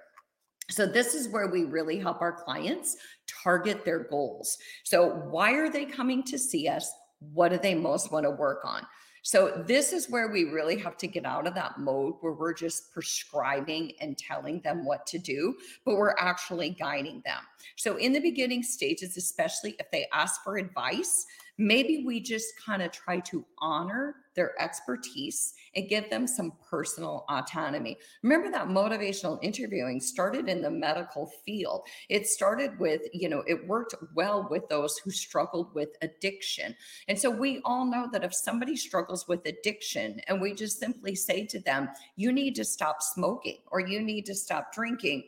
So, 0.69 0.85
this 0.85 1.13
is 1.13 1.27
where 1.27 1.47
we 1.47 1.65
really 1.65 1.99
help 1.99 2.21
our 2.21 2.31
clients 2.31 2.95
target 3.27 3.83
their 3.83 3.99
goals. 3.99 4.57
So, 4.83 5.09
why 5.29 5.51
are 5.53 5.69
they 5.69 5.85
coming 5.85 6.23
to 6.23 6.39
see 6.39 6.67
us? 6.67 6.89
What 7.33 7.49
do 7.49 7.59
they 7.59 7.75
most 7.75 8.11
want 8.11 8.23
to 8.23 8.31
work 8.31 8.61
on? 8.63 8.85
So, 9.23 9.63
this 9.67 9.93
is 9.93 10.09
where 10.09 10.29
we 10.29 10.45
really 10.45 10.77
have 10.79 10.97
to 10.97 11.07
get 11.07 11.25
out 11.25 11.45
of 11.45 11.53
that 11.53 11.79
mode 11.79 12.15
where 12.21 12.33
we're 12.33 12.53
just 12.53 12.91
prescribing 12.91 13.93
and 14.01 14.17
telling 14.17 14.61
them 14.61 14.83
what 14.83 15.05
to 15.07 15.19
do, 15.19 15.55
but 15.85 15.95
we're 15.95 16.15
actually 16.17 16.71
guiding 16.71 17.21
them. 17.23 17.39
So, 17.75 17.97
in 17.97 18.13
the 18.13 18.19
beginning 18.19 18.63
stages, 18.63 19.17
especially 19.17 19.75
if 19.79 19.91
they 19.91 20.07
ask 20.11 20.43
for 20.43 20.57
advice, 20.57 21.27
maybe 21.61 22.03
we 22.05 22.19
just 22.19 22.53
kind 22.63 22.81
of 22.81 22.91
try 22.91 23.19
to 23.19 23.45
honor 23.59 24.15
their 24.35 24.59
expertise 24.59 25.53
and 25.75 25.89
give 25.89 26.09
them 26.09 26.25
some 26.25 26.53
personal 26.67 27.25
autonomy. 27.29 27.97
Remember 28.23 28.49
that 28.49 28.67
motivational 28.67 29.37
interviewing 29.43 29.99
started 29.99 30.49
in 30.49 30.61
the 30.61 30.71
medical 30.71 31.31
field. 31.45 31.81
It 32.09 32.25
started 32.27 32.79
with, 32.79 33.01
you 33.13 33.29
know, 33.29 33.43
it 33.45 33.67
worked 33.67 33.93
well 34.15 34.47
with 34.49 34.67
those 34.69 34.97
who 34.97 35.11
struggled 35.11 35.73
with 35.75 35.89
addiction. 36.01 36.75
And 37.07 37.19
so 37.19 37.29
we 37.29 37.61
all 37.63 37.85
know 37.85 38.09
that 38.11 38.23
if 38.23 38.33
somebody 38.33 38.75
struggles 38.75 39.27
with 39.27 39.45
addiction 39.45 40.19
and 40.27 40.41
we 40.41 40.55
just 40.55 40.79
simply 40.79 41.13
say 41.13 41.45
to 41.45 41.59
them, 41.59 41.89
you 42.15 42.31
need 42.31 42.55
to 42.55 42.65
stop 42.65 43.01
smoking 43.01 43.57
or 43.67 43.81
you 43.81 44.01
need 44.01 44.25
to 44.25 44.35
stop 44.35 44.73
drinking, 44.73 45.25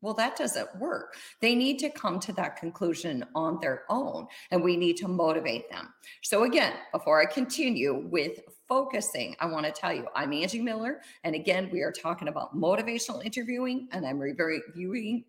well, 0.00 0.14
that 0.14 0.36
doesn't 0.36 0.76
work. 0.78 1.16
They 1.40 1.54
need 1.54 1.78
to 1.80 1.90
come 1.90 2.20
to 2.20 2.32
that 2.34 2.56
conclusion 2.56 3.24
on 3.34 3.58
their 3.60 3.82
own, 3.88 4.26
and 4.50 4.62
we 4.62 4.76
need 4.76 4.96
to 4.98 5.08
motivate 5.08 5.68
them. 5.70 5.92
So, 6.22 6.44
again, 6.44 6.74
before 6.92 7.20
I 7.20 7.26
continue 7.26 8.06
with 8.08 8.40
focusing, 8.68 9.34
I 9.40 9.46
want 9.46 9.66
to 9.66 9.72
tell 9.72 9.92
you 9.92 10.06
I'm 10.14 10.32
Angie 10.32 10.62
Miller. 10.62 11.00
And 11.24 11.34
again, 11.34 11.68
we 11.72 11.80
are 11.80 11.90
talking 11.90 12.28
about 12.28 12.54
motivational 12.54 13.24
interviewing, 13.24 13.88
and 13.90 14.06
I'm 14.06 14.18
reviewing, 14.20 15.24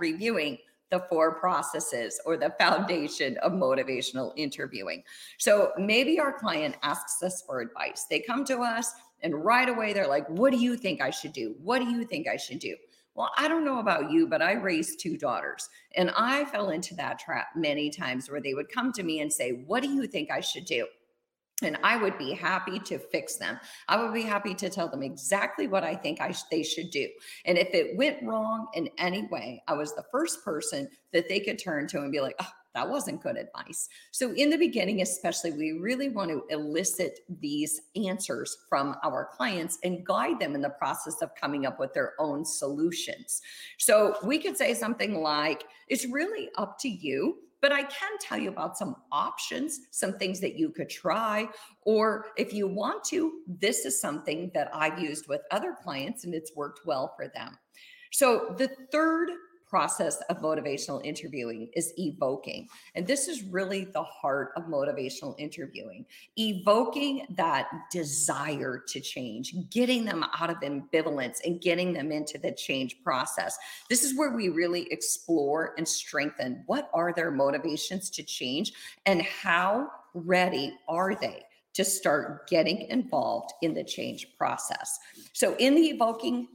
reviewing 0.00 0.58
the 0.90 1.00
four 1.08 1.36
processes 1.36 2.20
or 2.26 2.36
the 2.36 2.54
foundation 2.58 3.38
of 3.38 3.52
motivational 3.52 4.32
interviewing. 4.36 5.04
So, 5.38 5.70
maybe 5.78 6.18
our 6.18 6.32
client 6.32 6.74
asks 6.82 7.22
us 7.22 7.42
for 7.46 7.60
advice. 7.60 8.06
They 8.10 8.18
come 8.18 8.44
to 8.46 8.58
us, 8.62 8.92
and 9.22 9.44
right 9.44 9.68
away 9.68 9.92
they're 9.92 10.08
like, 10.08 10.28
What 10.28 10.50
do 10.50 10.58
you 10.58 10.76
think 10.76 11.00
I 11.00 11.10
should 11.10 11.32
do? 11.32 11.54
What 11.62 11.78
do 11.78 11.88
you 11.88 12.04
think 12.04 12.26
I 12.26 12.36
should 12.36 12.58
do? 12.58 12.74
Well, 13.14 13.30
I 13.36 13.46
don't 13.46 13.64
know 13.64 13.78
about 13.78 14.10
you, 14.10 14.26
but 14.26 14.40
I 14.40 14.52
raised 14.52 15.00
two 15.00 15.18
daughters 15.18 15.68
and 15.96 16.10
I 16.16 16.46
fell 16.46 16.70
into 16.70 16.94
that 16.94 17.18
trap 17.18 17.48
many 17.54 17.90
times 17.90 18.30
where 18.30 18.40
they 18.40 18.54
would 18.54 18.70
come 18.70 18.92
to 18.92 19.02
me 19.02 19.20
and 19.20 19.32
say, 19.32 19.64
What 19.66 19.82
do 19.82 19.90
you 19.90 20.06
think 20.06 20.30
I 20.30 20.40
should 20.40 20.64
do? 20.64 20.86
And 21.62 21.78
I 21.84 21.96
would 21.96 22.18
be 22.18 22.32
happy 22.32 22.78
to 22.80 22.98
fix 22.98 23.36
them. 23.36 23.60
I 23.86 24.02
would 24.02 24.12
be 24.12 24.22
happy 24.22 24.54
to 24.54 24.68
tell 24.68 24.88
them 24.88 25.02
exactly 25.02 25.68
what 25.68 25.84
I 25.84 25.94
think 25.94 26.20
I 26.20 26.32
sh- 26.32 26.42
they 26.50 26.62
should 26.62 26.90
do. 26.90 27.08
And 27.44 27.56
if 27.56 27.72
it 27.72 27.96
went 27.96 28.22
wrong 28.22 28.66
in 28.74 28.88
any 28.98 29.26
way, 29.26 29.62
I 29.68 29.74
was 29.74 29.94
the 29.94 30.04
first 30.10 30.44
person 30.44 30.88
that 31.12 31.28
they 31.28 31.38
could 31.38 31.58
turn 31.58 31.86
to 31.88 31.98
and 31.98 32.10
be 32.10 32.20
like, 32.20 32.34
oh, 32.40 32.48
that 32.74 32.88
wasn't 32.88 33.22
good 33.22 33.36
advice. 33.36 33.88
So, 34.10 34.32
in 34.32 34.50
the 34.50 34.56
beginning, 34.56 35.02
especially, 35.02 35.52
we 35.52 35.72
really 35.72 36.08
want 36.08 36.30
to 36.30 36.44
elicit 36.50 37.20
these 37.40 37.82
answers 37.96 38.56
from 38.68 38.96
our 39.02 39.28
clients 39.32 39.78
and 39.84 40.04
guide 40.04 40.40
them 40.40 40.54
in 40.54 40.62
the 40.62 40.70
process 40.70 41.20
of 41.22 41.34
coming 41.34 41.66
up 41.66 41.78
with 41.78 41.92
their 41.92 42.14
own 42.18 42.44
solutions. 42.44 43.42
So, 43.78 44.16
we 44.24 44.38
could 44.38 44.56
say 44.56 44.74
something 44.74 45.22
like, 45.22 45.64
It's 45.88 46.06
really 46.06 46.48
up 46.56 46.78
to 46.80 46.88
you. 46.88 47.38
But 47.60 47.70
I 47.70 47.84
can 47.84 48.18
tell 48.20 48.38
you 48.38 48.48
about 48.48 48.76
some 48.76 48.96
options, 49.12 49.82
some 49.92 50.18
things 50.18 50.40
that 50.40 50.56
you 50.56 50.70
could 50.70 50.90
try. 50.90 51.46
Or 51.82 52.26
if 52.36 52.52
you 52.52 52.66
want 52.66 53.04
to, 53.04 53.34
this 53.46 53.84
is 53.84 54.00
something 54.00 54.50
that 54.52 54.68
I've 54.74 54.98
used 54.98 55.28
with 55.28 55.42
other 55.52 55.76
clients 55.80 56.24
and 56.24 56.34
it's 56.34 56.56
worked 56.56 56.80
well 56.86 57.14
for 57.16 57.28
them. 57.28 57.56
So, 58.10 58.54
the 58.58 58.68
third 58.90 59.30
process 59.72 60.20
of 60.28 60.42
motivational 60.42 61.02
interviewing 61.02 61.66
is 61.72 61.94
evoking. 61.96 62.68
And 62.94 63.06
this 63.06 63.26
is 63.26 63.42
really 63.44 63.86
the 63.86 64.02
heart 64.02 64.50
of 64.54 64.64
motivational 64.64 65.34
interviewing 65.38 66.04
evoking 66.36 67.26
that 67.38 67.68
desire 67.90 68.84
to 68.86 69.00
change, 69.00 69.54
getting 69.70 70.04
them 70.04 70.26
out 70.38 70.50
of 70.50 70.58
ambivalence 70.58 71.38
and 71.46 71.58
getting 71.62 71.94
them 71.94 72.12
into 72.12 72.36
the 72.36 72.52
change 72.52 72.96
process. 73.02 73.56
This 73.88 74.04
is 74.04 74.14
where 74.14 74.36
we 74.36 74.50
really 74.50 74.86
explore 74.90 75.72
and 75.78 75.88
strengthen 75.88 76.64
what 76.66 76.90
are 76.92 77.14
their 77.14 77.30
motivations 77.30 78.10
to 78.10 78.22
change 78.22 78.74
and 79.06 79.22
how 79.22 79.88
ready 80.12 80.74
are 80.86 81.14
they 81.14 81.40
to 81.72 81.82
start 81.82 82.46
getting 82.46 82.82
involved 82.90 83.54
in 83.62 83.72
the 83.72 83.84
change 83.84 84.26
process. 84.36 84.98
So, 85.32 85.56
in 85.56 85.74
the 85.74 85.86
evoking 85.86 86.48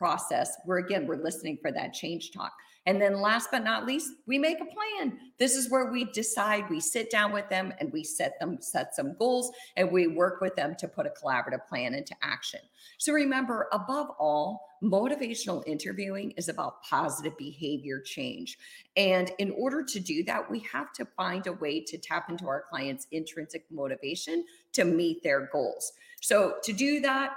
process 0.00 0.56
where 0.64 0.78
again 0.78 1.06
we're 1.06 1.22
listening 1.22 1.58
for 1.60 1.70
that 1.70 1.92
change 1.92 2.30
talk. 2.32 2.52
And 2.86 3.00
then 3.00 3.20
last 3.20 3.50
but 3.52 3.62
not 3.62 3.84
least 3.84 4.14
we 4.26 4.38
make 4.38 4.56
a 4.62 4.64
plan. 4.64 5.18
This 5.38 5.54
is 5.54 5.70
where 5.70 5.92
we 5.92 6.06
decide 6.06 6.70
we 6.70 6.80
sit 6.80 7.10
down 7.10 7.32
with 7.32 7.46
them 7.50 7.74
and 7.78 7.92
we 7.92 8.02
set 8.02 8.40
them 8.40 8.56
set 8.62 8.96
some 8.96 9.14
goals 9.18 9.52
and 9.76 9.92
we 9.92 10.06
work 10.06 10.40
with 10.40 10.56
them 10.56 10.74
to 10.76 10.88
put 10.88 11.06
a 11.06 11.10
collaborative 11.10 11.66
plan 11.68 11.92
into 11.92 12.14
action. 12.22 12.60
So 12.96 13.12
remember 13.12 13.68
above 13.72 14.08
all 14.18 14.70
motivational 14.82 15.62
interviewing 15.66 16.30
is 16.38 16.48
about 16.48 16.82
positive 16.82 17.36
behavior 17.36 18.00
change. 18.00 18.56
And 18.96 19.30
in 19.38 19.50
order 19.50 19.82
to 19.82 20.00
do 20.00 20.24
that 20.24 20.50
we 20.50 20.60
have 20.72 20.94
to 20.94 21.04
find 21.04 21.46
a 21.46 21.52
way 21.52 21.82
to 21.82 21.98
tap 21.98 22.30
into 22.30 22.46
our 22.46 22.64
clients 22.70 23.06
intrinsic 23.12 23.66
motivation 23.70 24.46
to 24.72 24.84
meet 24.84 25.22
their 25.22 25.50
goals. 25.52 25.92
So 26.22 26.54
to 26.62 26.72
do 26.72 27.00
that 27.00 27.32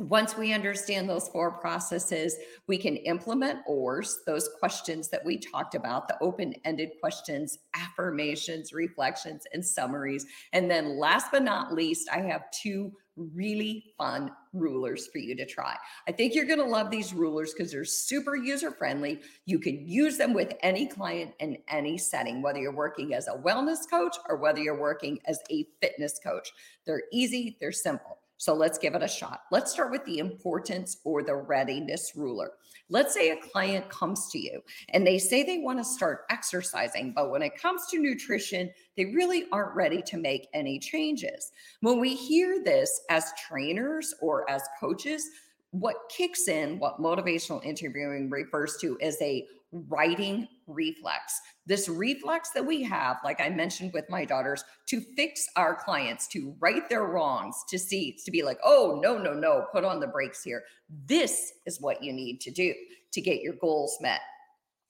once 0.00 0.36
we 0.36 0.54
understand 0.54 1.08
those 1.08 1.28
four 1.28 1.52
processes, 1.52 2.36
we 2.66 2.78
can 2.78 2.96
implement 2.96 3.60
OARS, 3.66 4.20
those 4.26 4.48
questions 4.58 5.08
that 5.10 5.24
we 5.24 5.36
talked 5.36 5.74
about, 5.74 6.08
the 6.08 6.16
open 6.22 6.54
ended 6.64 6.90
questions, 7.00 7.58
affirmations, 7.74 8.72
reflections, 8.72 9.46
and 9.52 9.64
summaries. 9.64 10.24
And 10.54 10.70
then 10.70 10.98
last 10.98 11.26
but 11.30 11.42
not 11.42 11.74
least, 11.74 12.08
I 12.10 12.20
have 12.20 12.50
two 12.50 12.92
really 13.16 13.92
fun 13.98 14.30
rulers 14.54 15.08
for 15.12 15.18
you 15.18 15.36
to 15.36 15.44
try. 15.44 15.76
I 16.08 16.12
think 16.12 16.34
you're 16.34 16.46
going 16.46 16.60
to 16.60 16.64
love 16.64 16.90
these 16.90 17.12
rulers 17.12 17.52
because 17.52 17.70
they're 17.70 17.84
super 17.84 18.36
user 18.36 18.70
friendly. 18.70 19.20
You 19.44 19.58
can 19.58 19.86
use 19.86 20.16
them 20.16 20.32
with 20.32 20.54
any 20.62 20.86
client 20.86 21.32
in 21.40 21.58
any 21.68 21.98
setting, 21.98 22.40
whether 22.40 22.58
you're 22.58 22.74
working 22.74 23.12
as 23.12 23.28
a 23.28 23.36
wellness 23.36 23.80
coach 23.90 24.16
or 24.30 24.36
whether 24.36 24.60
you're 24.60 24.80
working 24.80 25.18
as 25.26 25.40
a 25.50 25.66
fitness 25.82 26.18
coach. 26.24 26.50
They're 26.86 27.02
easy, 27.12 27.58
they're 27.60 27.72
simple. 27.72 28.19
So 28.40 28.54
let's 28.54 28.78
give 28.78 28.94
it 28.94 29.02
a 29.02 29.08
shot. 29.08 29.42
Let's 29.50 29.70
start 29.70 29.90
with 29.90 30.02
the 30.06 30.16
importance 30.16 30.96
or 31.04 31.22
the 31.22 31.36
readiness 31.36 32.12
ruler. 32.16 32.52
Let's 32.88 33.12
say 33.12 33.28
a 33.28 33.36
client 33.36 33.86
comes 33.90 34.30
to 34.30 34.38
you 34.38 34.62
and 34.94 35.06
they 35.06 35.18
say 35.18 35.42
they 35.42 35.58
want 35.58 35.78
to 35.78 35.84
start 35.84 36.22
exercising, 36.30 37.12
but 37.14 37.30
when 37.30 37.42
it 37.42 37.60
comes 37.60 37.82
to 37.90 37.98
nutrition, 37.98 38.70
they 38.96 39.04
really 39.04 39.44
aren't 39.52 39.76
ready 39.76 40.00
to 40.00 40.16
make 40.16 40.48
any 40.54 40.78
changes. 40.78 41.52
When 41.82 42.00
we 42.00 42.14
hear 42.14 42.64
this 42.64 43.02
as 43.10 43.30
trainers 43.46 44.14
or 44.22 44.50
as 44.50 44.62
coaches, 44.80 45.28
what 45.72 45.96
kicks 46.08 46.48
in, 46.48 46.78
what 46.78 46.98
motivational 46.98 47.62
interviewing 47.62 48.30
refers 48.30 48.78
to 48.78 48.98
as 49.02 49.20
a 49.20 49.46
righting 49.72 50.48
reflex. 50.66 51.40
This 51.66 51.88
reflex 51.88 52.50
that 52.50 52.64
we 52.64 52.82
have, 52.82 53.18
like 53.24 53.40
I 53.40 53.48
mentioned 53.48 53.92
with 53.92 54.08
my 54.08 54.24
daughters, 54.24 54.64
to 54.88 55.00
fix 55.16 55.46
our 55.56 55.74
clients, 55.74 56.26
to 56.28 56.54
right 56.60 56.88
their 56.88 57.04
wrongs, 57.04 57.64
to 57.68 57.78
see, 57.78 58.18
to 58.24 58.30
be 58.30 58.42
like, 58.42 58.58
oh, 58.64 58.98
no, 59.02 59.16
no, 59.16 59.32
no, 59.32 59.66
put 59.72 59.84
on 59.84 60.00
the 60.00 60.06
brakes 60.06 60.42
here. 60.42 60.64
This 61.06 61.52
is 61.66 61.80
what 61.80 62.02
you 62.02 62.12
need 62.12 62.40
to 62.40 62.50
do 62.50 62.74
to 63.12 63.20
get 63.20 63.42
your 63.42 63.54
goals 63.54 63.96
met. 64.00 64.20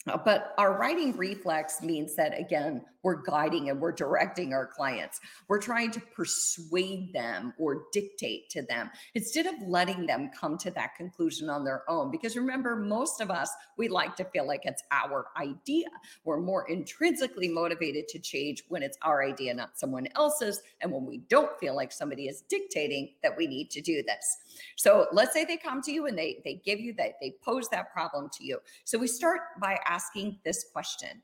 Uh, 0.06 0.16
but 0.16 0.54
our 0.56 0.78
righting 0.78 1.14
reflex 1.16 1.82
means 1.82 2.16
that, 2.16 2.38
again, 2.38 2.82
we're 3.02 3.22
guiding 3.22 3.70
and 3.70 3.80
we're 3.80 3.92
directing 3.92 4.52
our 4.52 4.66
clients. 4.66 5.20
We're 5.48 5.60
trying 5.60 5.90
to 5.92 6.00
persuade 6.00 7.12
them 7.12 7.54
or 7.58 7.84
dictate 7.92 8.50
to 8.50 8.62
them 8.62 8.90
instead 9.14 9.46
of 9.46 9.54
letting 9.66 10.06
them 10.06 10.30
come 10.38 10.58
to 10.58 10.70
that 10.72 10.94
conclusion 10.96 11.48
on 11.48 11.64
their 11.64 11.88
own. 11.88 12.10
Because 12.10 12.36
remember, 12.36 12.76
most 12.76 13.20
of 13.20 13.30
us, 13.30 13.50
we 13.76 13.88
like 13.88 14.16
to 14.16 14.24
feel 14.24 14.46
like 14.46 14.62
it's 14.64 14.82
our 14.90 15.26
idea. 15.36 15.88
We're 16.24 16.40
more 16.40 16.68
intrinsically 16.68 17.48
motivated 17.48 18.08
to 18.08 18.18
change 18.18 18.62
when 18.68 18.82
it's 18.82 18.98
our 19.02 19.22
idea, 19.22 19.54
not 19.54 19.78
someone 19.78 20.08
else's. 20.16 20.60
And 20.80 20.92
when 20.92 21.06
we 21.06 21.18
don't 21.28 21.58
feel 21.58 21.74
like 21.74 21.92
somebody 21.92 22.28
is 22.28 22.42
dictating 22.42 23.10
that 23.22 23.36
we 23.36 23.46
need 23.46 23.70
to 23.70 23.80
do 23.80 24.02
this. 24.02 24.38
So 24.76 25.06
let's 25.12 25.32
say 25.32 25.44
they 25.44 25.56
come 25.56 25.82
to 25.82 25.92
you 25.92 26.06
and 26.06 26.16
they, 26.16 26.40
they 26.44 26.60
give 26.64 26.80
you 26.80 26.92
that, 26.94 27.14
they 27.20 27.34
pose 27.42 27.68
that 27.68 27.92
problem 27.92 28.28
to 28.34 28.44
you. 28.44 28.58
So 28.84 28.98
we 28.98 29.06
start 29.06 29.40
by 29.60 29.78
asking 29.86 30.38
this 30.44 30.66
question 30.72 31.22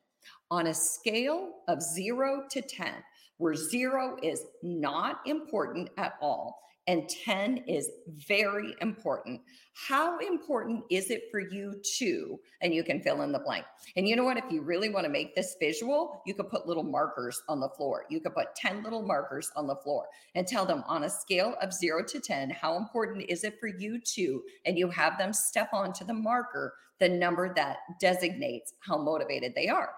on 0.50 0.68
a 0.68 0.74
scale 0.74 1.50
of 1.68 1.82
zero 1.82 2.44
to 2.50 2.62
10, 2.62 2.92
where 3.38 3.54
zero 3.54 4.16
is 4.22 4.42
not 4.62 5.20
important 5.26 5.90
at 5.96 6.14
all 6.20 6.60
and 6.88 7.08
10 7.08 7.64
is 7.66 7.90
very 8.28 8.74
important. 8.80 9.40
How 9.88 10.18
important 10.18 10.84
is 10.88 11.10
it 11.10 11.24
for 11.30 11.40
you 11.40 11.80
to? 11.98 12.38
And 12.62 12.72
you 12.72 12.84
can 12.84 13.00
fill 13.00 13.22
in 13.22 13.32
the 13.32 13.40
blank. 13.40 13.64
And 13.96 14.06
you 14.06 14.14
know 14.14 14.24
what? 14.24 14.36
If 14.36 14.44
you 14.50 14.62
really 14.62 14.88
want 14.88 15.04
to 15.04 15.10
make 15.10 15.34
this 15.34 15.56
visual, 15.58 16.22
you 16.26 16.34
could 16.34 16.48
put 16.48 16.66
little 16.66 16.84
markers 16.84 17.42
on 17.48 17.60
the 17.60 17.68
floor. 17.70 18.04
You 18.08 18.20
could 18.20 18.34
put 18.34 18.54
10 18.54 18.84
little 18.84 19.02
markers 19.02 19.50
on 19.56 19.66
the 19.66 19.76
floor 19.76 20.06
and 20.34 20.46
tell 20.46 20.64
them 20.64 20.84
on 20.86 21.04
a 21.04 21.10
scale 21.10 21.56
of 21.60 21.72
zero 21.72 22.04
to 22.04 22.20
10, 22.20 22.50
how 22.50 22.76
important 22.76 23.24
is 23.28 23.42
it 23.42 23.58
for 23.58 23.68
you 23.68 24.00
to? 24.14 24.42
And 24.64 24.78
you 24.78 24.88
have 24.90 25.18
them 25.18 25.32
step 25.32 25.70
onto 25.72 26.04
the 26.04 26.14
marker, 26.14 26.72
the 27.00 27.08
number 27.08 27.52
that 27.54 27.78
designates 28.00 28.74
how 28.80 28.96
motivated 28.96 29.54
they 29.54 29.68
are. 29.68 29.90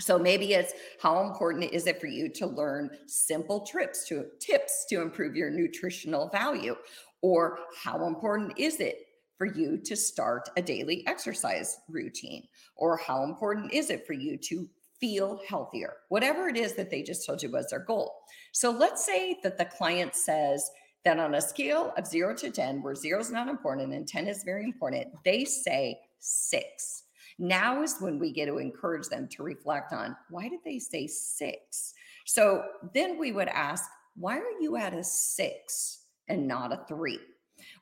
So 0.00 0.18
maybe 0.18 0.52
it's 0.52 0.72
how 1.00 1.22
important 1.24 1.72
is 1.72 1.86
it 1.86 2.00
for 2.00 2.06
you 2.06 2.28
to 2.30 2.46
learn 2.46 2.90
simple 3.06 3.60
trips 3.66 4.06
to 4.08 4.26
tips 4.40 4.86
to 4.88 5.00
improve 5.00 5.36
your 5.36 5.50
nutritional 5.50 6.28
value? 6.28 6.74
Or 7.20 7.58
how 7.82 8.06
important 8.06 8.58
is 8.58 8.80
it 8.80 9.06
for 9.38 9.46
you 9.46 9.78
to 9.78 9.96
start 9.96 10.48
a 10.56 10.62
daily 10.62 11.06
exercise 11.06 11.78
routine? 11.88 12.48
Or 12.76 12.96
how 12.96 13.24
important 13.24 13.72
is 13.72 13.90
it 13.90 14.06
for 14.06 14.12
you 14.12 14.36
to 14.38 14.68
feel 15.00 15.40
healthier? 15.48 15.94
Whatever 16.08 16.48
it 16.48 16.56
is 16.56 16.74
that 16.74 16.90
they 16.90 17.02
just 17.02 17.26
told 17.26 17.42
you 17.42 17.50
was 17.50 17.68
their 17.68 17.84
goal. 17.84 18.14
So 18.52 18.70
let's 18.70 19.04
say 19.04 19.38
that 19.42 19.58
the 19.58 19.64
client 19.64 20.14
says 20.14 20.70
that 21.04 21.18
on 21.18 21.34
a 21.34 21.40
scale 21.40 21.92
of 21.96 22.06
0 22.06 22.36
to 22.36 22.50
10 22.50 22.82
where 22.82 22.94
0 22.94 23.20
is 23.20 23.30
not 23.30 23.48
important 23.48 23.92
and 23.92 24.06
10 24.06 24.28
is 24.28 24.44
very 24.44 24.64
important 24.64 25.08
they 25.24 25.44
say 25.44 25.98
6 26.20 27.01
now 27.38 27.82
is 27.82 27.96
when 28.00 28.18
we 28.18 28.32
get 28.32 28.46
to 28.46 28.58
encourage 28.58 29.08
them 29.08 29.28
to 29.32 29.42
reflect 29.42 29.92
on 29.92 30.16
why 30.30 30.48
did 30.48 30.60
they 30.64 30.78
say 30.78 31.06
six? 31.06 31.94
So 32.26 32.64
then 32.94 33.18
we 33.18 33.32
would 33.32 33.48
ask, 33.48 33.84
why 34.14 34.38
are 34.38 34.60
you 34.60 34.76
at 34.76 34.94
a 34.94 35.02
six 35.02 36.04
and 36.28 36.46
not 36.46 36.72
a 36.72 36.84
three? 36.88 37.20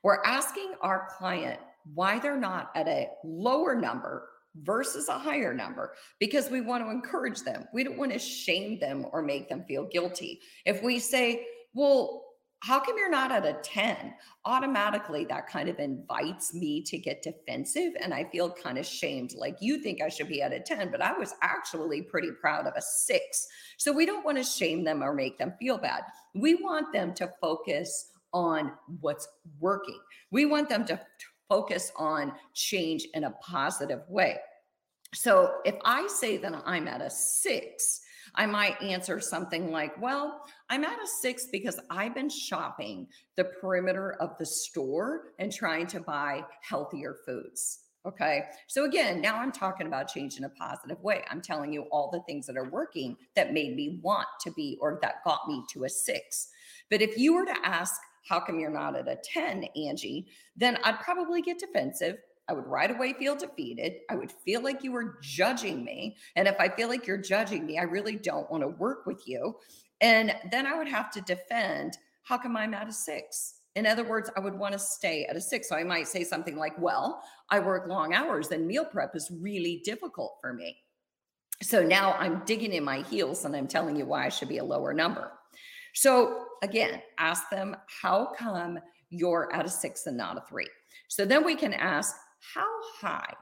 We're 0.03 0.23
asking 0.23 0.73
our 0.81 1.09
client 1.17 1.59
why 1.93 2.19
they're 2.19 2.39
not 2.39 2.71
at 2.75 2.87
a 2.87 3.09
lower 3.23 3.75
number 3.75 4.27
versus 4.55 5.07
a 5.07 5.17
higher 5.17 5.53
number 5.53 5.93
because 6.19 6.49
we 6.49 6.61
want 6.61 6.83
to 6.83 6.91
encourage 6.91 7.41
them. 7.41 7.65
We 7.73 7.83
don't 7.83 7.97
want 7.97 8.11
to 8.11 8.19
shame 8.19 8.79
them 8.79 9.05
or 9.11 9.21
make 9.21 9.49
them 9.49 9.63
feel 9.67 9.85
guilty. 9.85 10.41
If 10.65 10.83
we 10.83 10.99
say, 10.99 11.45
well, 11.73 12.25
how 12.61 12.79
come 12.79 12.95
you're 12.97 13.09
not 13.09 13.31
at 13.31 13.45
a 13.45 13.53
10? 13.63 14.13
Automatically, 14.45 15.25
that 15.25 15.47
kind 15.47 15.67
of 15.67 15.79
invites 15.79 16.53
me 16.53 16.81
to 16.83 16.97
get 16.97 17.23
defensive. 17.23 17.93
And 17.99 18.13
I 18.13 18.23
feel 18.25 18.51
kind 18.51 18.77
of 18.77 18.85
shamed. 18.85 19.33
Like 19.35 19.57
you 19.61 19.79
think 19.79 19.99
I 19.99 20.09
should 20.09 20.27
be 20.27 20.43
at 20.43 20.53
a 20.53 20.59
10, 20.59 20.91
but 20.91 21.01
I 21.01 21.17
was 21.17 21.33
actually 21.41 22.03
pretty 22.03 22.29
proud 22.39 22.67
of 22.67 22.73
a 22.75 22.81
six. 22.81 23.47
So 23.77 23.91
we 23.91 24.05
don't 24.05 24.23
want 24.23 24.37
to 24.37 24.43
shame 24.43 24.83
them 24.83 25.03
or 25.03 25.13
make 25.13 25.39
them 25.39 25.53
feel 25.59 25.79
bad. 25.79 26.03
We 26.35 26.55
want 26.55 26.93
them 26.93 27.15
to 27.15 27.31
focus 27.41 28.11
on 28.31 28.73
what's 28.99 29.27
working. 29.59 29.99
We 30.29 30.45
want 30.45 30.69
them 30.69 30.85
to 30.85 31.01
focus 31.49 31.91
on 31.97 32.31
change 32.53 33.07
in 33.15 33.23
a 33.23 33.31
positive 33.41 34.01
way. 34.07 34.37
So 35.15 35.55
if 35.65 35.75
I 35.83 36.07
say 36.07 36.37
that 36.37 36.61
I'm 36.65 36.87
at 36.87 37.01
a 37.01 37.09
six, 37.09 38.01
I 38.35 38.45
might 38.45 38.81
answer 38.81 39.19
something 39.19 39.71
like, 39.71 39.99
Well, 40.01 40.43
I'm 40.69 40.83
at 40.83 41.01
a 41.01 41.07
six 41.21 41.47
because 41.51 41.79
I've 41.89 42.15
been 42.15 42.29
shopping 42.29 43.07
the 43.35 43.45
perimeter 43.45 44.13
of 44.21 44.37
the 44.37 44.45
store 44.45 45.33
and 45.39 45.51
trying 45.51 45.87
to 45.87 45.99
buy 45.99 46.43
healthier 46.61 47.17
foods. 47.25 47.79
Okay. 48.05 48.45
So 48.67 48.85
again, 48.85 49.21
now 49.21 49.35
I'm 49.35 49.51
talking 49.51 49.85
about 49.85 50.11
change 50.11 50.37
in 50.37 50.45
a 50.45 50.49
positive 50.49 50.99
way. 51.03 51.23
I'm 51.29 51.41
telling 51.41 51.71
you 51.71 51.83
all 51.91 52.09
the 52.09 52.21
things 52.21 52.47
that 52.47 52.57
are 52.57 52.69
working 52.69 53.15
that 53.35 53.53
made 53.53 53.75
me 53.75 53.99
want 54.01 54.27
to 54.41 54.51
be 54.51 54.77
or 54.81 54.97
that 55.03 55.23
got 55.23 55.47
me 55.47 55.63
to 55.73 55.83
a 55.83 55.89
six. 55.89 56.47
But 56.89 57.01
if 57.01 57.17
you 57.17 57.35
were 57.35 57.45
to 57.45 57.55
ask, 57.63 58.01
how 58.27 58.39
come 58.39 58.59
you're 58.59 58.71
not 58.71 58.95
at 58.95 59.07
a 59.07 59.17
10, 59.23 59.65
Angie? 59.75 60.27
Then 60.55 60.77
I'd 60.83 60.99
probably 60.99 61.41
get 61.41 61.59
defensive 61.59 62.17
I 62.51 62.53
would 62.53 62.67
right 62.67 62.91
away 62.91 63.13
feel 63.13 63.37
defeated. 63.37 63.93
I 64.09 64.15
would 64.15 64.29
feel 64.29 64.61
like 64.61 64.83
you 64.83 64.91
were 64.91 65.19
judging 65.21 65.85
me. 65.85 66.17
And 66.35 66.49
if 66.49 66.55
I 66.59 66.67
feel 66.67 66.89
like 66.89 67.07
you're 67.07 67.15
judging 67.15 67.65
me, 67.65 67.79
I 67.79 67.83
really 67.83 68.17
don't 68.17 68.51
want 68.51 68.61
to 68.61 68.67
work 68.67 69.05
with 69.05 69.25
you. 69.25 69.55
And 70.01 70.35
then 70.51 70.67
I 70.67 70.77
would 70.77 70.89
have 70.89 71.09
to 71.11 71.21
defend 71.21 71.97
how 72.23 72.37
come 72.37 72.57
I'm 72.57 72.73
at 72.73 72.89
a 72.89 72.91
six? 72.91 73.55
In 73.75 73.87
other 73.87 74.03
words, 74.03 74.29
I 74.35 74.41
would 74.41 74.53
want 74.53 74.73
to 74.73 74.79
stay 74.79 75.23
at 75.29 75.37
a 75.37 75.41
six. 75.41 75.69
So 75.69 75.77
I 75.77 75.85
might 75.85 76.09
say 76.09 76.25
something 76.25 76.57
like, 76.57 76.77
well, 76.77 77.23
I 77.49 77.59
work 77.59 77.87
long 77.87 78.13
hours 78.13 78.51
and 78.51 78.67
meal 78.67 78.83
prep 78.83 79.15
is 79.15 79.31
really 79.31 79.81
difficult 79.85 80.35
for 80.41 80.51
me. 80.51 80.75
So 81.63 81.81
now 81.81 82.15
I'm 82.19 82.41
digging 82.43 82.73
in 82.73 82.83
my 82.83 83.01
heels 83.03 83.45
and 83.45 83.55
I'm 83.55 83.67
telling 83.67 83.95
you 83.95 84.05
why 84.05 84.25
I 84.25 84.29
should 84.29 84.49
be 84.49 84.57
a 84.57 84.63
lower 84.63 84.93
number. 84.93 85.31
So 85.93 86.47
again, 86.63 87.01
ask 87.17 87.49
them, 87.49 87.77
how 88.01 88.33
come 88.37 88.77
you're 89.09 89.53
at 89.53 89.65
a 89.65 89.69
six 89.69 90.05
and 90.05 90.17
not 90.17 90.37
a 90.37 90.41
three? 90.49 90.67
So 91.07 91.23
then 91.23 91.45
we 91.45 91.55
can 91.55 91.73
ask, 91.73 92.13
how 92.53 92.67
high, 92.99 93.33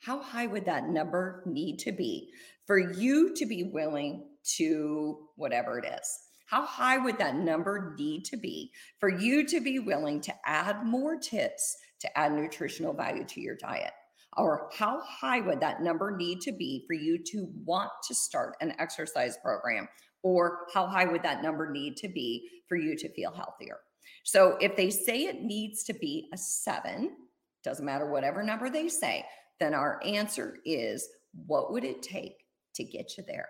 how 0.00 0.20
high 0.20 0.46
would 0.46 0.64
that 0.64 0.88
number 0.88 1.42
need 1.46 1.78
to 1.80 1.92
be 1.92 2.30
for 2.66 2.78
you 2.78 3.34
to 3.34 3.46
be 3.46 3.64
willing 3.64 4.24
to 4.56 5.28
whatever 5.36 5.78
it 5.78 5.84
is? 5.84 6.18
How 6.46 6.64
high 6.64 6.96
would 6.96 7.18
that 7.18 7.34
number 7.34 7.94
need 7.98 8.24
to 8.26 8.38
be 8.38 8.72
for 8.98 9.10
you 9.10 9.46
to 9.46 9.60
be 9.60 9.78
willing 9.78 10.20
to 10.22 10.34
add 10.46 10.84
more 10.84 11.18
tips 11.18 11.76
to 12.00 12.18
add 12.18 12.32
nutritional 12.32 12.94
value 12.94 13.24
to 13.24 13.40
your 13.40 13.56
diet? 13.56 13.92
Or 14.36 14.70
how 14.72 15.02
high 15.02 15.40
would 15.40 15.60
that 15.60 15.82
number 15.82 16.16
need 16.16 16.40
to 16.42 16.52
be 16.52 16.84
for 16.86 16.94
you 16.94 17.18
to 17.32 17.48
want 17.64 17.90
to 18.06 18.14
start 18.14 18.56
an 18.60 18.72
exercise 18.78 19.36
program? 19.42 19.88
Or 20.22 20.60
how 20.72 20.86
high 20.86 21.04
would 21.04 21.22
that 21.22 21.42
number 21.42 21.70
need 21.70 21.96
to 21.98 22.08
be 22.08 22.48
for 22.66 22.76
you 22.76 22.96
to 22.96 23.12
feel 23.12 23.32
healthier? 23.32 23.78
So 24.22 24.56
if 24.60 24.74
they 24.76 24.90
say 24.90 25.24
it 25.24 25.42
needs 25.42 25.84
to 25.84 25.92
be 25.92 26.28
a 26.32 26.38
seven, 26.38 27.10
doesn't 27.68 27.84
matter 27.84 28.06
whatever 28.06 28.42
number 28.42 28.70
they 28.70 28.88
say, 28.88 29.22
then 29.60 29.74
our 29.74 30.00
answer 30.02 30.56
is 30.64 31.06
what 31.46 31.70
would 31.70 31.84
it 31.84 32.00
take 32.02 32.44
to 32.74 32.82
get 32.82 33.18
you 33.18 33.24
there? 33.26 33.48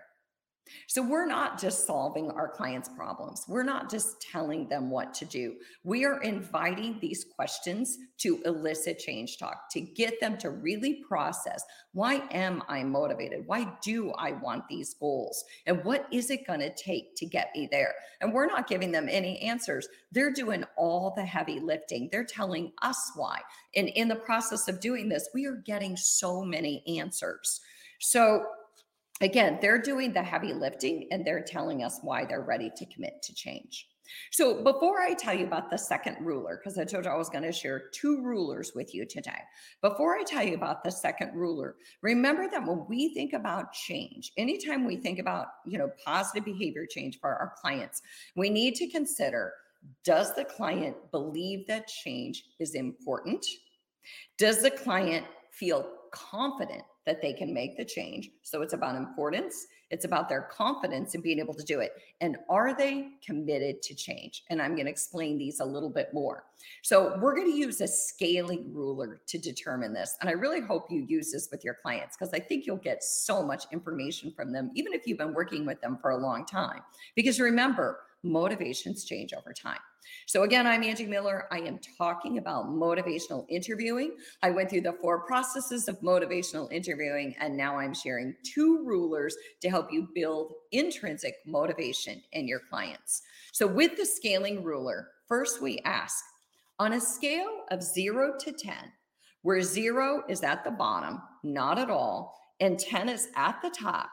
So 0.87 1.01
we're 1.01 1.25
not 1.25 1.59
just 1.59 1.85
solving 1.85 2.31
our 2.31 2.47
clients' 2.47 2.89
problems. 2.89 3.45
We're 3.47 3.63
not 3.63 3.89
just 3.89 4.21
telling 4.21 4.67
them 4.67 4.89
what 4.89 5.13
to 5.15 5.25
do. 5.25 5.55
We 5.83 6.05
are 6.05 6.21
inviting 6.21 6.97
these 6.99 7.25
questions 7.35 7.97
to 8.19 8.41
elicit 8.45 8.99
change 8.99 9.37
talk, 9.37 9.69
to 9.71 9.81
get 9.81 10.19
them 10.19 10.37
to 10.39 10.49
really 10.49 11.03
process 11.07 11.63
why 11.93 12.21
am 12.31 12.61
I 12.67 12.83
motivated? 12.83 13.47
Why 13.47 13.67
do 13.81 14.11
I 14.11 14.33
want 14.33 14.67
these 14.67 14.93
goals? 14.93 15.43
And 15.65 15.83
what 15.83 16.07
is 16.11 16.29
it 16.29 16.45
going 16.45 16.59
to 16.59 16.73
take 16.75 17.15
to 17.15 17.25
get 17.25 17.49
me 17.55 17.67
there? 17.71 17.95
And 18.21 18.31
we're 18.31 18.45
not 18.45 18.67
giving 18.67 18.91
them 18.91 19.07
any 19.09 19.39
answers. 19.39 19.87
They're 20.11 20.31
doing 20.31 20.63
all 20.77 21.13
the 21.15 21.25
heavy 21.25 21.59
lifting. 21.59 22.07
They're 22.11 22.23
telling 22.23 22.73
us 22.83 23.11
why. 23.15 23.39
And 23.75 23.89
in 23.89 24.07
the 24.07 24.15
process 24.15 24.67
of 24.67 24.79
doing 24.79 25.09
this, 25.09 25.29
we 25.33 25.47
are 25.47 25.63
getting 25.65 25.97
so 25.97 26.43
many 26.43 26.83
answers. 26.99 27.59
So 27.99 28.45
again, 29.21 29.59
they're 29.61 29.81
doing 29.81 30.13
the 30.13 30.23
heavy 30.23 30.53
lifting 30.53 31.07
and 31.11 31.25
they're 31.25 31.43
telling 31.43 31.83
us 31.83 31.99
why 32.01 32.25
they're 32.25 32.41
ready 32.41 32.71
to 32.77 32.85
commit 32.85 33.21
to 33.23 33.33
change. 33.33 33.87
So, 34.31 34.63
before 34.63 35.01
I 35.01 35.13
tell 35.13 35.35
you 35.35 35.45
about 35.45 35.69
the 35.69 35.77
second 35.77 36.17
ruler, 36.19 36.59
because 36.59 36.79
I 36.79 36.83
told 36.83 37.05
you 37.05 37.11
I 37.11 37.15
was 37.15 37.29
going 37.29 37.43
to 37.43 37.51
share 37.51 37.89
two 37.93 38.23
rulers 38.23 38.71
with 38.73 38.93
you 38.95 39.05
today, 39.05 39.39
before 39.83 40.15
I 40.15 40.23
tell 40.23 40.43
you 40.43 40.55
about 40.55 40.83
the 40.83 40.91
second 40.91 41.35
ruler, 41.35 41.75
remember 42.01 42.49
that 42.49 42.65
when 42.65 42.85
we 42.89 43.13
think 43.13 43.33
about 43.33 43.71
change, 43.71 44.31
anytime 44.37 44.85
we 44.85 44.97
think 44.97 45.19
about, 45.19 45.47
you 45.65 45.77
know, 45.77 45.91
positive 46.03 46.43
behavior 46.43 46.87
change 46.89 47.19
for 47.19 47.29
our 47.29 47.53
clients, 47.61 48.01
we 48.35 48.49
need 48.49 48.75
to 48.75 48.87
consider 48.87 49.53
does 50.03 50.35
the 50.35 50.43
client 50.43 50.95
believe 51.11 51.65
that 51.67 51.87
change 51.87 52.43
is 52.59 52.75
important? 52.75 53.45
Does 54.37 54.61
the 54.61 54.71
client 54.71 55.25
feel 55.51 55.89
confident 56.11 56.83
that 57.09 57.23
they 57.23 57.33
can 57.33 57.51
make 57.51 57.75
the 57.75 57.83
change. 57.83 58.29
So 58.43 58.61
it's 58.61 58.73
about 58.73 58.95
importance, 58.95 59.65
it's 59.89 60.05
about 60.05 60.29
their 60.29 60.43
confidence 60.43 61.15
in 61.15 61.21
being 61.21 61.39
able 61.39 61.55
to 61.55 61.63
do 61.63 61.79
it. 61.79 61.93
And 62.21 62.37
are 62.51 62.77
they 62.77 63.07
committed 63.25 63.81
to 63.81 63.95
change? 63.95 64.43
And 64.51 64.61
I'm 64.61 64.75
going 64.75 64.85
to 64.85 64.91
explain 64.91 65.39
these 65.39 65.59
a 65.59 65.65
little 65.65 65.89
bit 65.89 66.13
more. 66.13 66.43
So 66.83 67.17
we're 67.19 67.35
going 67.35 67.51
to 67.51 67.57
use 67.57 67.81
a 67.81 67.87
scaling 67.87 68.71
ruler 68.71 69.21
to 69.25 69.39
determine 69.39 69.91
this. 69.91 70.17
And 70.21 70.29
I 70.29 70.33
really 70.33 70.61
hope 70.61 70.91
you 70.91 71.03
use 71.07 71.31
this 71.31 71.49
with 71.51 71.65
your 71.65 71.77
clients 71.81 72.15
because 72.15 72.31
I 72.31 72.39
think 72.39 72.67
you'll 72.67 72.77
get 72.77 73.03
so 73.03 73.41
much 73.41 73.63
information 73.71 74.31
from 74.31 74.53
them, 74.53 74.69
even 74.75 74.93
if 74.93 75.07
you've 75.07 75.17
been 75.17 75.33
working 75.33 75.65
with 75.65 75.81
them 75.81 75.97
for 75.99 76.11
a 76.11 76.17
long 76.17 76.45
time. 76.45 76.81
Because 77.15 77.39
remember, 77.39 78.01
motivations 78.21 79.03
change 79.03 79.33
over 79.33 79.51
time. 79.51 79.79
So, 80.27 80.43
again, 80.43 80.67
I'm 80.67 80.83
Angie 80.83 81.05
Miller. 81.05 81.47
I 81.51 81.59
am 81.59 81.79
talking 81.97 82.37
about 82.37 82.67
motivational 82.67 83.45
interviewing. 83.49 84.15
I 84.43 84.51
went 84.51 84.69
through 84.69 84.81
the 84.81 84.93
four 84.93 85.21
processes 85.25 85.87
of 85.87 85.99
motivational 86.01 86.71
interviewing, 86.71 87.35
and 87.39 87.57
now 87.57 87.77
I'm 87.77 87.93
sharing 87.93 88.35
two 88.43 88.83
rulers 88.85 89.35
to 89.61 89.69
help 89.69 89.91
you 89.91 90.07
build 90.13 90.53
intrinsic 90.71 91.35
motivation 91.45 92.21
in 92.33 92.47
your 92.47 92.61
clients. 92.69 93.21
So, 93.51 93.65
with 93.67 93.97
the 93.97 94.05
scaling 94.05 94.63
ruler, 94.63 95.09
first 95.27 95.61
we 95.61 95.79
ask 95.85 96.23
on 96.79 96.93
a 96.93 97.01
scale 97.01 97.63
of 97.71 97.83
zero 97.83 98.33
to 98.39 98.51
10, 98.51 98.73
where 99.41 99.61
zero 99.61 100.23
is 100.29 100.43
at 100.43 100.63
the 100.63 100.71
bottom, 100.71 101.21
not 101.43 101.77
at 101.77 101.89
all, 101.89 102.39
and 102.59 102.79
10 102.79 103.09
is 103.09 103.27
at 103.35 103.61
the 103.61 103.69
top, 103.69 104.09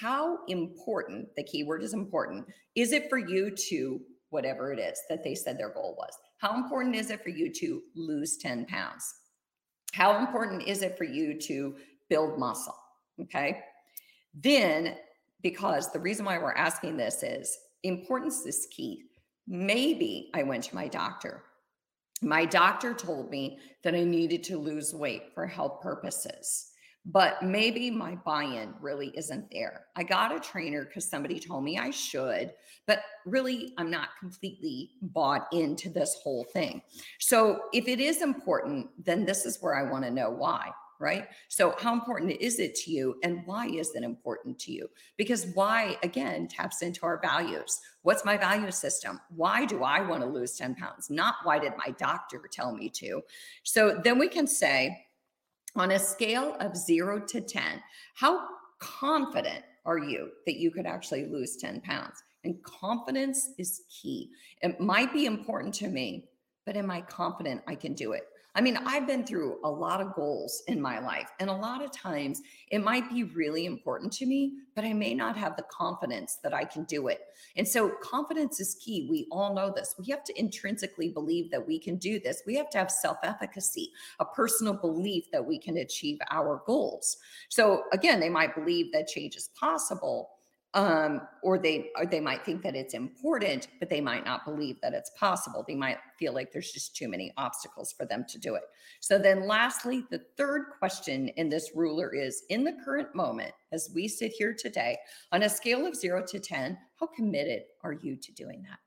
how 0.00 0.38
important, 0.46 1.28
the 1.36 1.42
keyword 1.42 1.82
is 1.82 1.94
important, 1.94 2.46
is 2.74 2.92
it 2.92 3.08
for 3.08 3.18
you 3.18 3.50
to 3.68 4.00
whatever 4.30 4.72
it 4.72 4.78
is 4.78 5.00
that 5.08 5.22
they 5.22 5.34
said 5.34 5.58
their 5.58 5.70
goal 5.70 5.94
was. 5.98 6.12
How 6.38 6.56
important 6.56 6.96
is 6.96 7.10
it 7.10 7.22
for 7.22 7.28
you 7.28 7.52
to 7.54 7.82
lose 7.94 8.36
10 8.38 8.66
pounds? 8.66 9.14
How 9.92 10.18
important 10.18 10.62
is 10.62 10.82
it 10.82 10.96
for 10.96 11.04
you 11.04 11.38
to 11.40 11.76
build 12.08 12.38
muscle? 12.38 12.76
Okay. 13.20 13.60
Then, 14.34 14.96
because 15.42 15.92
the 15.92 16.00
reason 16.00 16.24
why 16.24 16.38
we're 16.38 16.52
asking 16.52 16.96
this 16.96 17.22
is 17.22 17.56
importance 17.82 18.46
is 18.46 18.68
key. 18.70 19.04
Maybe 19.46 20.30
I 20.34 20.42
went 20.42 20.64
to 20.64 20.74
my 20.74 20.88
doctor. 20.88 21.42
My 22.22 22.44
doctor 22.44 22.94
told 22.94 23.30
me 23.30 23.58
that 23.82 23.94
I 23.94 24.04
needed 24.04 24.44
to 24.44 24.58
lose 24.58 24.94
weight 24.94 25.34
for 25.34 25.46
health 25.46 25.80
purposes 25.80 26.69
but 27.06 27.42
maybe 27.42 27.90
my 27.90 28.14
buy 28.26 28.44
in 28.44 28.74
really 28.80 29.08
isn't 29.16 29.50
there. 29.50 29.86
I 29.96 30.02
got 30.02 30.34
a 30.34 30.40
trainer 30.40 30.84
because 30.84 31.08
somebody 31.08 31.40
told 31.40 31.64
me 31.64 31.78
I 31.78 31.90
should, 31.90 32.52
but 32.86 33.00
really 33.24 33.72
I'm 33.78 33.90
not 33.90 34.10
completely 34.18 34.90
bought 35.00 35.48
into 35.52 35.88
this 35.88 36.18
whole 36.22 36.44
thing. 36.52 36.82
So 37.18 37.62
if 37.72 37.88
it 37.88 38.00
is 38.00 38.20
important, 38.22 38.88
then 39.02 39.24
this 39.24 39.46
is 39.46 39.58
where 39.60 39.74
I 39.74 39.90
want 39.90 40.04
to 40.04 40.10
know 40.10 40.30
why. 40.30 40.70
Right. 41.02 41.28
So, 41.48 41.74
how 41.78 41.94
important 41.94 42.32
is 42.32 42.58
it 42.58 42.74
to 42.74 42.90
you 42.90 43.16
and 43.22 43.40
why 43.46 43.68
is 43.68 43.94
it 43.94 44.02
important 44.02 44.58
to 44.58 44.70
you? 44.72 44.86
Because 45.16 45.46
why, 45.54 45.96
again, 46.02 46.46
taps 46.46 46.82
into 46.82 47.06
our 47.06 47.18
values. 47.22 47.80
What's 48.02 48.22
my 48.22 48.36
value 48.36 48.70
system? 48.70 49.18
Why 49.34 49.64
do 49.64 49.82
I 49.82 50.02
want 50.02 50.22
to 50.22 50.28
lose 50.28 50.58
10 50.58 50.74
pounds? 50.74 51.08
Not 51.08 51.36
why 51.42 51.58
did 51.58 51.72
my 51.78 51.94
doctor 51.98 52.42
tell 52.52 52.74
me 52.76 52.90
to? 52.96 53.22
So, 53.62 53.98
then 54.04 54.18
we 54.18 54.28
can 54.28 54.46
say, 54.46 55.06
on 55.76 55.92
a 55.92 55.98
scale 55.98 56.56
of 56.60 56.76
zero 56.76 57.20
to 57.20 57.40
10, 57.40 57.62
how 58.14 58.46
confident 58.78 59.64
are 59.84 59.98
you 59.98 60.30
that 60.46 60.56
you 60.56 60.70
could 60.70 60.86
actually 60.86 61.26
lose 61.26 61.56
10 61.56 61.80
pounds? 61.80 62.22
And 62.44 62.62
confidence 62.62 63.50
is 63.58 63.82
key. 63.88 64.30
It 64.62 64.80
might 64.80 65.12
be 65.12 65.26
important 65.26 65.74
to 65.74 65.88
me, 65.88 66.28
but 66.64 66.76
am 66.76 66.90
I 66.90 67.02
confident 67.02 67.62
I 67.66 67.74
can 67.74 67.94
do 67.94 68.12
it? 68.12 68.24
I 68.54 68.60
mean, 68.60 68.76
I've 68.84 69.06
been 69.06 69.24
through 69.24 69.58
a 69.62 69.70
lot 69.70 70.00
of 70.00 70.14
goals 70.14 70.62
in 70.66 70.80
my 70.80 70.98
life, 70.98 71.30
and 71.38 71.48
a 71.48 71.54
lot 71.54 71.84
of 71.84 71.92
times 71.92 72.42
it 72.70 72.82
might 72.82 73.08
be 73.08 73.24
really 73.24 73.66
important 73.66 74.12
to 74.14 74.26
me, 74.26 74.54
but 74.74 74.84
I 74.84 74.92
may 74.92 75.14
not 75.14 75.36
have 75.36 75.56
the 75.56 75.64
confidence 75.70 76.38
that 76.42 76.52
I 76.52 76.64
can 76.64 76.84
do 76.84 77.08
it. 77.08 77.20
And 77.56 77.66
so, 77.66 77.92
confidence 78.02 78.58
is 78.58 78.74
key. 78.74 79.06
We 79.08 79.28
all 79.30 79.54
know 79.54 79.72
this. 79.74 79.94
We 79.98 80.06
have 80.06 80.24
to 80.24 80.38
intrinsically 80.38 81.10
believe 81.10 81.50
that 81.52 81.66
we 81.66 81.78
can 81.78 81.96
do 81.96 82.18
this. 82.18 82.42
We 82.46 82.56
have 82.56 82.70
to 82.70 82.78
have 82.78 82.90
self 82.90 83.18
efficacy, 83.22 83.90
a 84.18 84.24
personal 84.24 84.74
belief 84.74 85.30
that 85.32 85.44
we 85.44 85.58
can 85.58 85.76
achieve 85.78 86.18
our 86.30 86.62
goals. 86.66 87.18
So, 87.48 87.84
again, 87.92 88.18
they 88.18 88.30
might 88.30 88.54
believe 88.54 88.92
that 88.92 89.06
change 89.06 89.36
is 89.36 89.50
possible 89.58 90.30
um, 90.74 91.22
or 91.42 91.58
they 91.58 91.90
or 91.96 92.06
they 92.06 92.20
might 92.20 92.44
think 92.44 92.62
that 92.62 92.76
it's 92.76 92.94
important, 92.94 93.68
but 93.80 93.88
they 93.88 94.00
might 94.00 94.24
not 94.24 94.44
believe 94.44 94.80
that 94.80 94.94
it's 94.94 95.10
possible. 95.18 95.64
They 95.66 95.74
might 95.74 95.98
feel 96.18 96.32
like 96.32 96.52
there's 96.52 96.70
just 96.70 96.94
too 96.94 97.08
many 97.08 97.32
obstacles 97.36 97.92
for 97.92 98.06
them 98.06 98.24
to 98.28 98.38
do 98.38 98.54
it. 98.54 98.62
So 99.00 99.18
then, 99.18 99.46
lastly, 99.46 100.04
the 100.10 100.22
third 100.36 100.66
question 100.78 101.28
in 101.30 101.48
this 101.48 101.72
ruler 101.74 102.14
is: 102.14 102.44
in 102.50 102.62
the 102.62 102.76
current 102.84 103.14
moment, 103.14 103.52
as 103.72 103.90
we 103.94 104.06
sit 104.06 104.32
here 104.32 104.54
today, 104.54 104.96
on 105.32 105.42
a 105.42 105.48
scale 105.48 105.86
of 105.86 105.96
zero 105.96 106.24
to 106.28 106.38
ten, 106.38 106.78
how 107.00 107.06
committed 107.06 107.62
are 107.82 107.94
you 107.94 108.14
to 108.16 108.32
doing 108.32 108.62
that? 108.62 108.78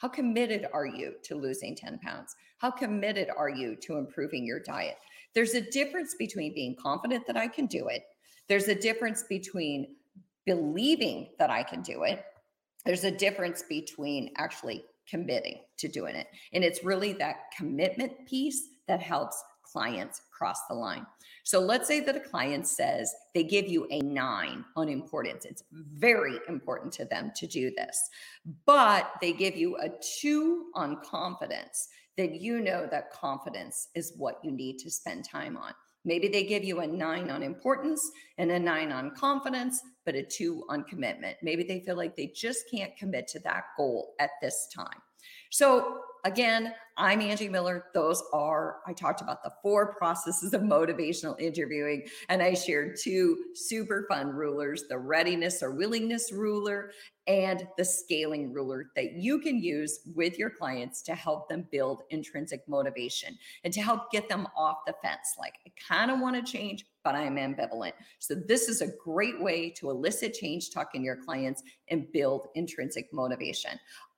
How 0.00 0.08
committed 0.08 0.66
are 0.72 0.86
you 0.86 1.14
to 1.24 1.36
losing 1.36 1.76
10 1.76 1.98
pounds? 2.00 2.34
How 2.58 2.70
committed 2.70 3.28
are 3.36 3.48
you 3.48 3.76
to 3.82 3.98
improving 3.98 4.44
your 4.44 4.60
diet? 4.60 4.96
There's 5.34 5.54
a 5.54 5.60
difference 5.60 6.14
between 6.14 6.54
being 6.54 6.76
confident 6.76 7.26
that 7.26 7.36
I 7.36 7.48
can 7.48 7.66
do 7.66 7.88
it. 7.88 8.02
There's 8.48 8.68
a 8.68 8.74
difference 8.74 9.24
between 9.28 9.96
believing 10.46 11.30
that 11.38 11.50
I 11.50 11.62
can 11.62 11.82
do 11.82 12.04
it. 12.04 12.24
There's 12.84 13.04
a 13.04 13.10
difference 13.10 13.64
between 13.68 14.32
actually 14.38 14.84
committing 15.08 15.60
to 15.78 15.88
doing 15.88 16.14
it. 16.14 16.28
And 16.52 16.64
it's 16.64 16.84
really 16.84 17.12
that 17.14 17.50
commitment 17.56 18.26
piece 18.26 18.68
that 18.88 19.00
helps 19.00 19.42
clients 19.64 20.22
cross 20.36 20.60
the 20.68 20.74
line. 20.74 21.06
So 21.44 21.60
let's 21.60 21.86
say 21.86 22.00
that 22.00 22.16
a 22.16 22.20
client 22.20 22.66
says 22.66 23.12
they 23.34 23.44
give 23.44 23.66
you 23.68 23.86
a 23.90 24.00
nine 24.00 24.64
on 24.76 24.88
importance. 24.88 25.44
It's 25.44 25.64
very 25.72 26.38
important 26.48 26.92
to 26.94 27.04
them 27.04 27.32
to 27.36 27.46
do 27.46 27.72
this, 27.76 28.08
but 28.64 29.12
they 29.20 29.32
give 29.32 29.56
you 29.56 29.76
a 29.76 29.90
two 30.20 30.66
on 30.74 31.00
confidence. 31.04 31.88
Then 32.16 32.34
you 32.34 32.60
know 32.60 32.88
that 32.90 33.12
confidence 33.12 33.88
is 33.94 34.14
what 34.16 34.40
you 34.42 34.50
need 34.50 34.78
to 34.78 34.90
spend 34.90 35.24
time 35.24 35.56
on. 35.56 35.72
Maybe 36.06 36.28
they 36.28 36.44
give 36.44 36.64
you 36.64 36.80
a 36.80 36.86
nine 36.86 37.30
on 37.30 37.42
importance 37.42 38.00
and 38.38 38.50
a 38.52 38.58
nine 38.58 38.92
on 38.92 39.10
confidence, 39.10 39.82
but 40.04 40.14
a 40.14 40.22
two 40.22 40.64
on 40.70 40.84
commitment. 40.84 41.36
Maybe 41.42 41.64
they 41.64 41.80
feel 41.80 41.96
like 41.96 42.16
they 42.16 42.28
just 42.28 42.70
can't 42.72 42.96
commit 42.96 43.26
to 43.28 43.40
that 43.40 43.64
goal 43.76 44.14
at 44.20 44.30
this 44.40 44.68
time. 44.74 45.02
So, 45.50 45.98
again, 46.24 46.72
I'm 46.98 47.20
Angie 47.20 47.50
Miller. 47.50 47.84
Those 47.92 48.22
are, 48.32 48.78
I 48.86 48.94
talked 48.94 49.20
about 49.20 49.42
the 49.42 49.52
four 49.62 49.92
processes 49.94 50.54
of 50.54 50.62
motivational 50.62 51.38
interviewing, 51.38 52.06
and 52.30 52.42
I 52.42 52.54
shared 52.54 52.96
two 52.98 53.36
super 53.54 54.06
fun 54.08 54.30
rulers 54.30 54.84
the 54.88 54.96
readiness 54.96 55.62
or 55.62 55.72
willingness 55.72 56.32
ruler 56.32 56.92
and 57.26 57.66
the 57.76 57.84
scaling 57.84 58.52
ruler 58.52 58.92
that 58.94 59.14
you 59.14 59.40
can 59.40 59.62
use 59.62 60.00
with 60.14 60.38
your 60.38 60.48
clients 60.48 61.02
to 61.02 61.14
help 61.14 61.48
them 61.48 61.66
build 61.70 62.02
intrinsic 62.10 62.66
motivation 62.68 63.36
and 63.64 63.74
to 63.74 63.82
help 63.82 64.10
get 64.12 64.28
them 64.28 64.46
off 64.56 64.78
the 64.86 64.94
fence. 65.02 65.34
Like, 65.38 65.54
I 65.66 65.72
kind 65.86 66.10
of 66.10 66.20
want 66.20 66.36
to 66.36 66.50
change, 66.50 66.86
but 67.04 67.14
I'm 67.14 67.36
ambivalent. 67.36 67.92
So, 68.20 68.34
this 68.34 68.68
is 68.68 68.80
a 68.80 68.92
great 69.04 69.42
way 69.42 69.70
to 69.70 69.90
elicit 69.90 70.34
change 70.34 70.70
talk 70.70 70.94
in 70.94 71.02
your 71.02 71.16
clients 71.16 71.62
and 71.88 72.10
build 72.12 72.48
intrinsic 72.54 73.12
motivation. 73.12 73.72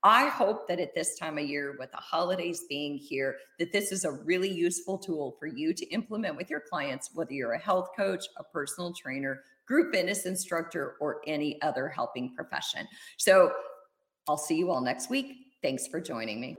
I 0.04 0.28
hope 0.28 0.68
that 0.68 0.78
at 0.78 0.94
this 0.94 1.18
time 1.18 1.38
of 1.38 1.44
year, 1.44 1.76
with 1.78 1.90
the 1.90 1.98
holidays 1.98 2.66
being 2.68 2.96
here, 2.96 3.36
that 3.58 3.72
this 3.72 3.92
is 3.92 4.04
a 4.04 4.12
really 4.12 4.50
useful 4.50 4.98
tool 4.98 5.36
for 5.38 5.46
you 5.46 5.72
to 5.74 5.86
implement 5.86 6.36
with 6.36 6.50
your 6.50 6.60
clients, 6.60 7.10
whether 7.14 7.32
you're 7.32 7.52
a 7.52 7.58
health 7.58 7.90
coach, 7.96 8.26
a 8.36 8.44
personal 8.44 8.92
trainer, 8.92 9.42
group 9.66 9.92
fitness 9.92 10.26
instructor, 10.26 10.96
or 11.00 11.20
any 11.26 11.60
other 11.62 11.88
helping 11.88 12.34
profession. 12.34 12.86
So 13.16 13.52
I'll 14.28 14.38
see 14.38 14.56
you 14.56 14.70
all 14.70 14.80
next 14.80 15.10
week. 15.10 15.34
Thanks 15.62 15.86
for 15.86 16.00
joining 16.00 16.40
me. 16.40 16.56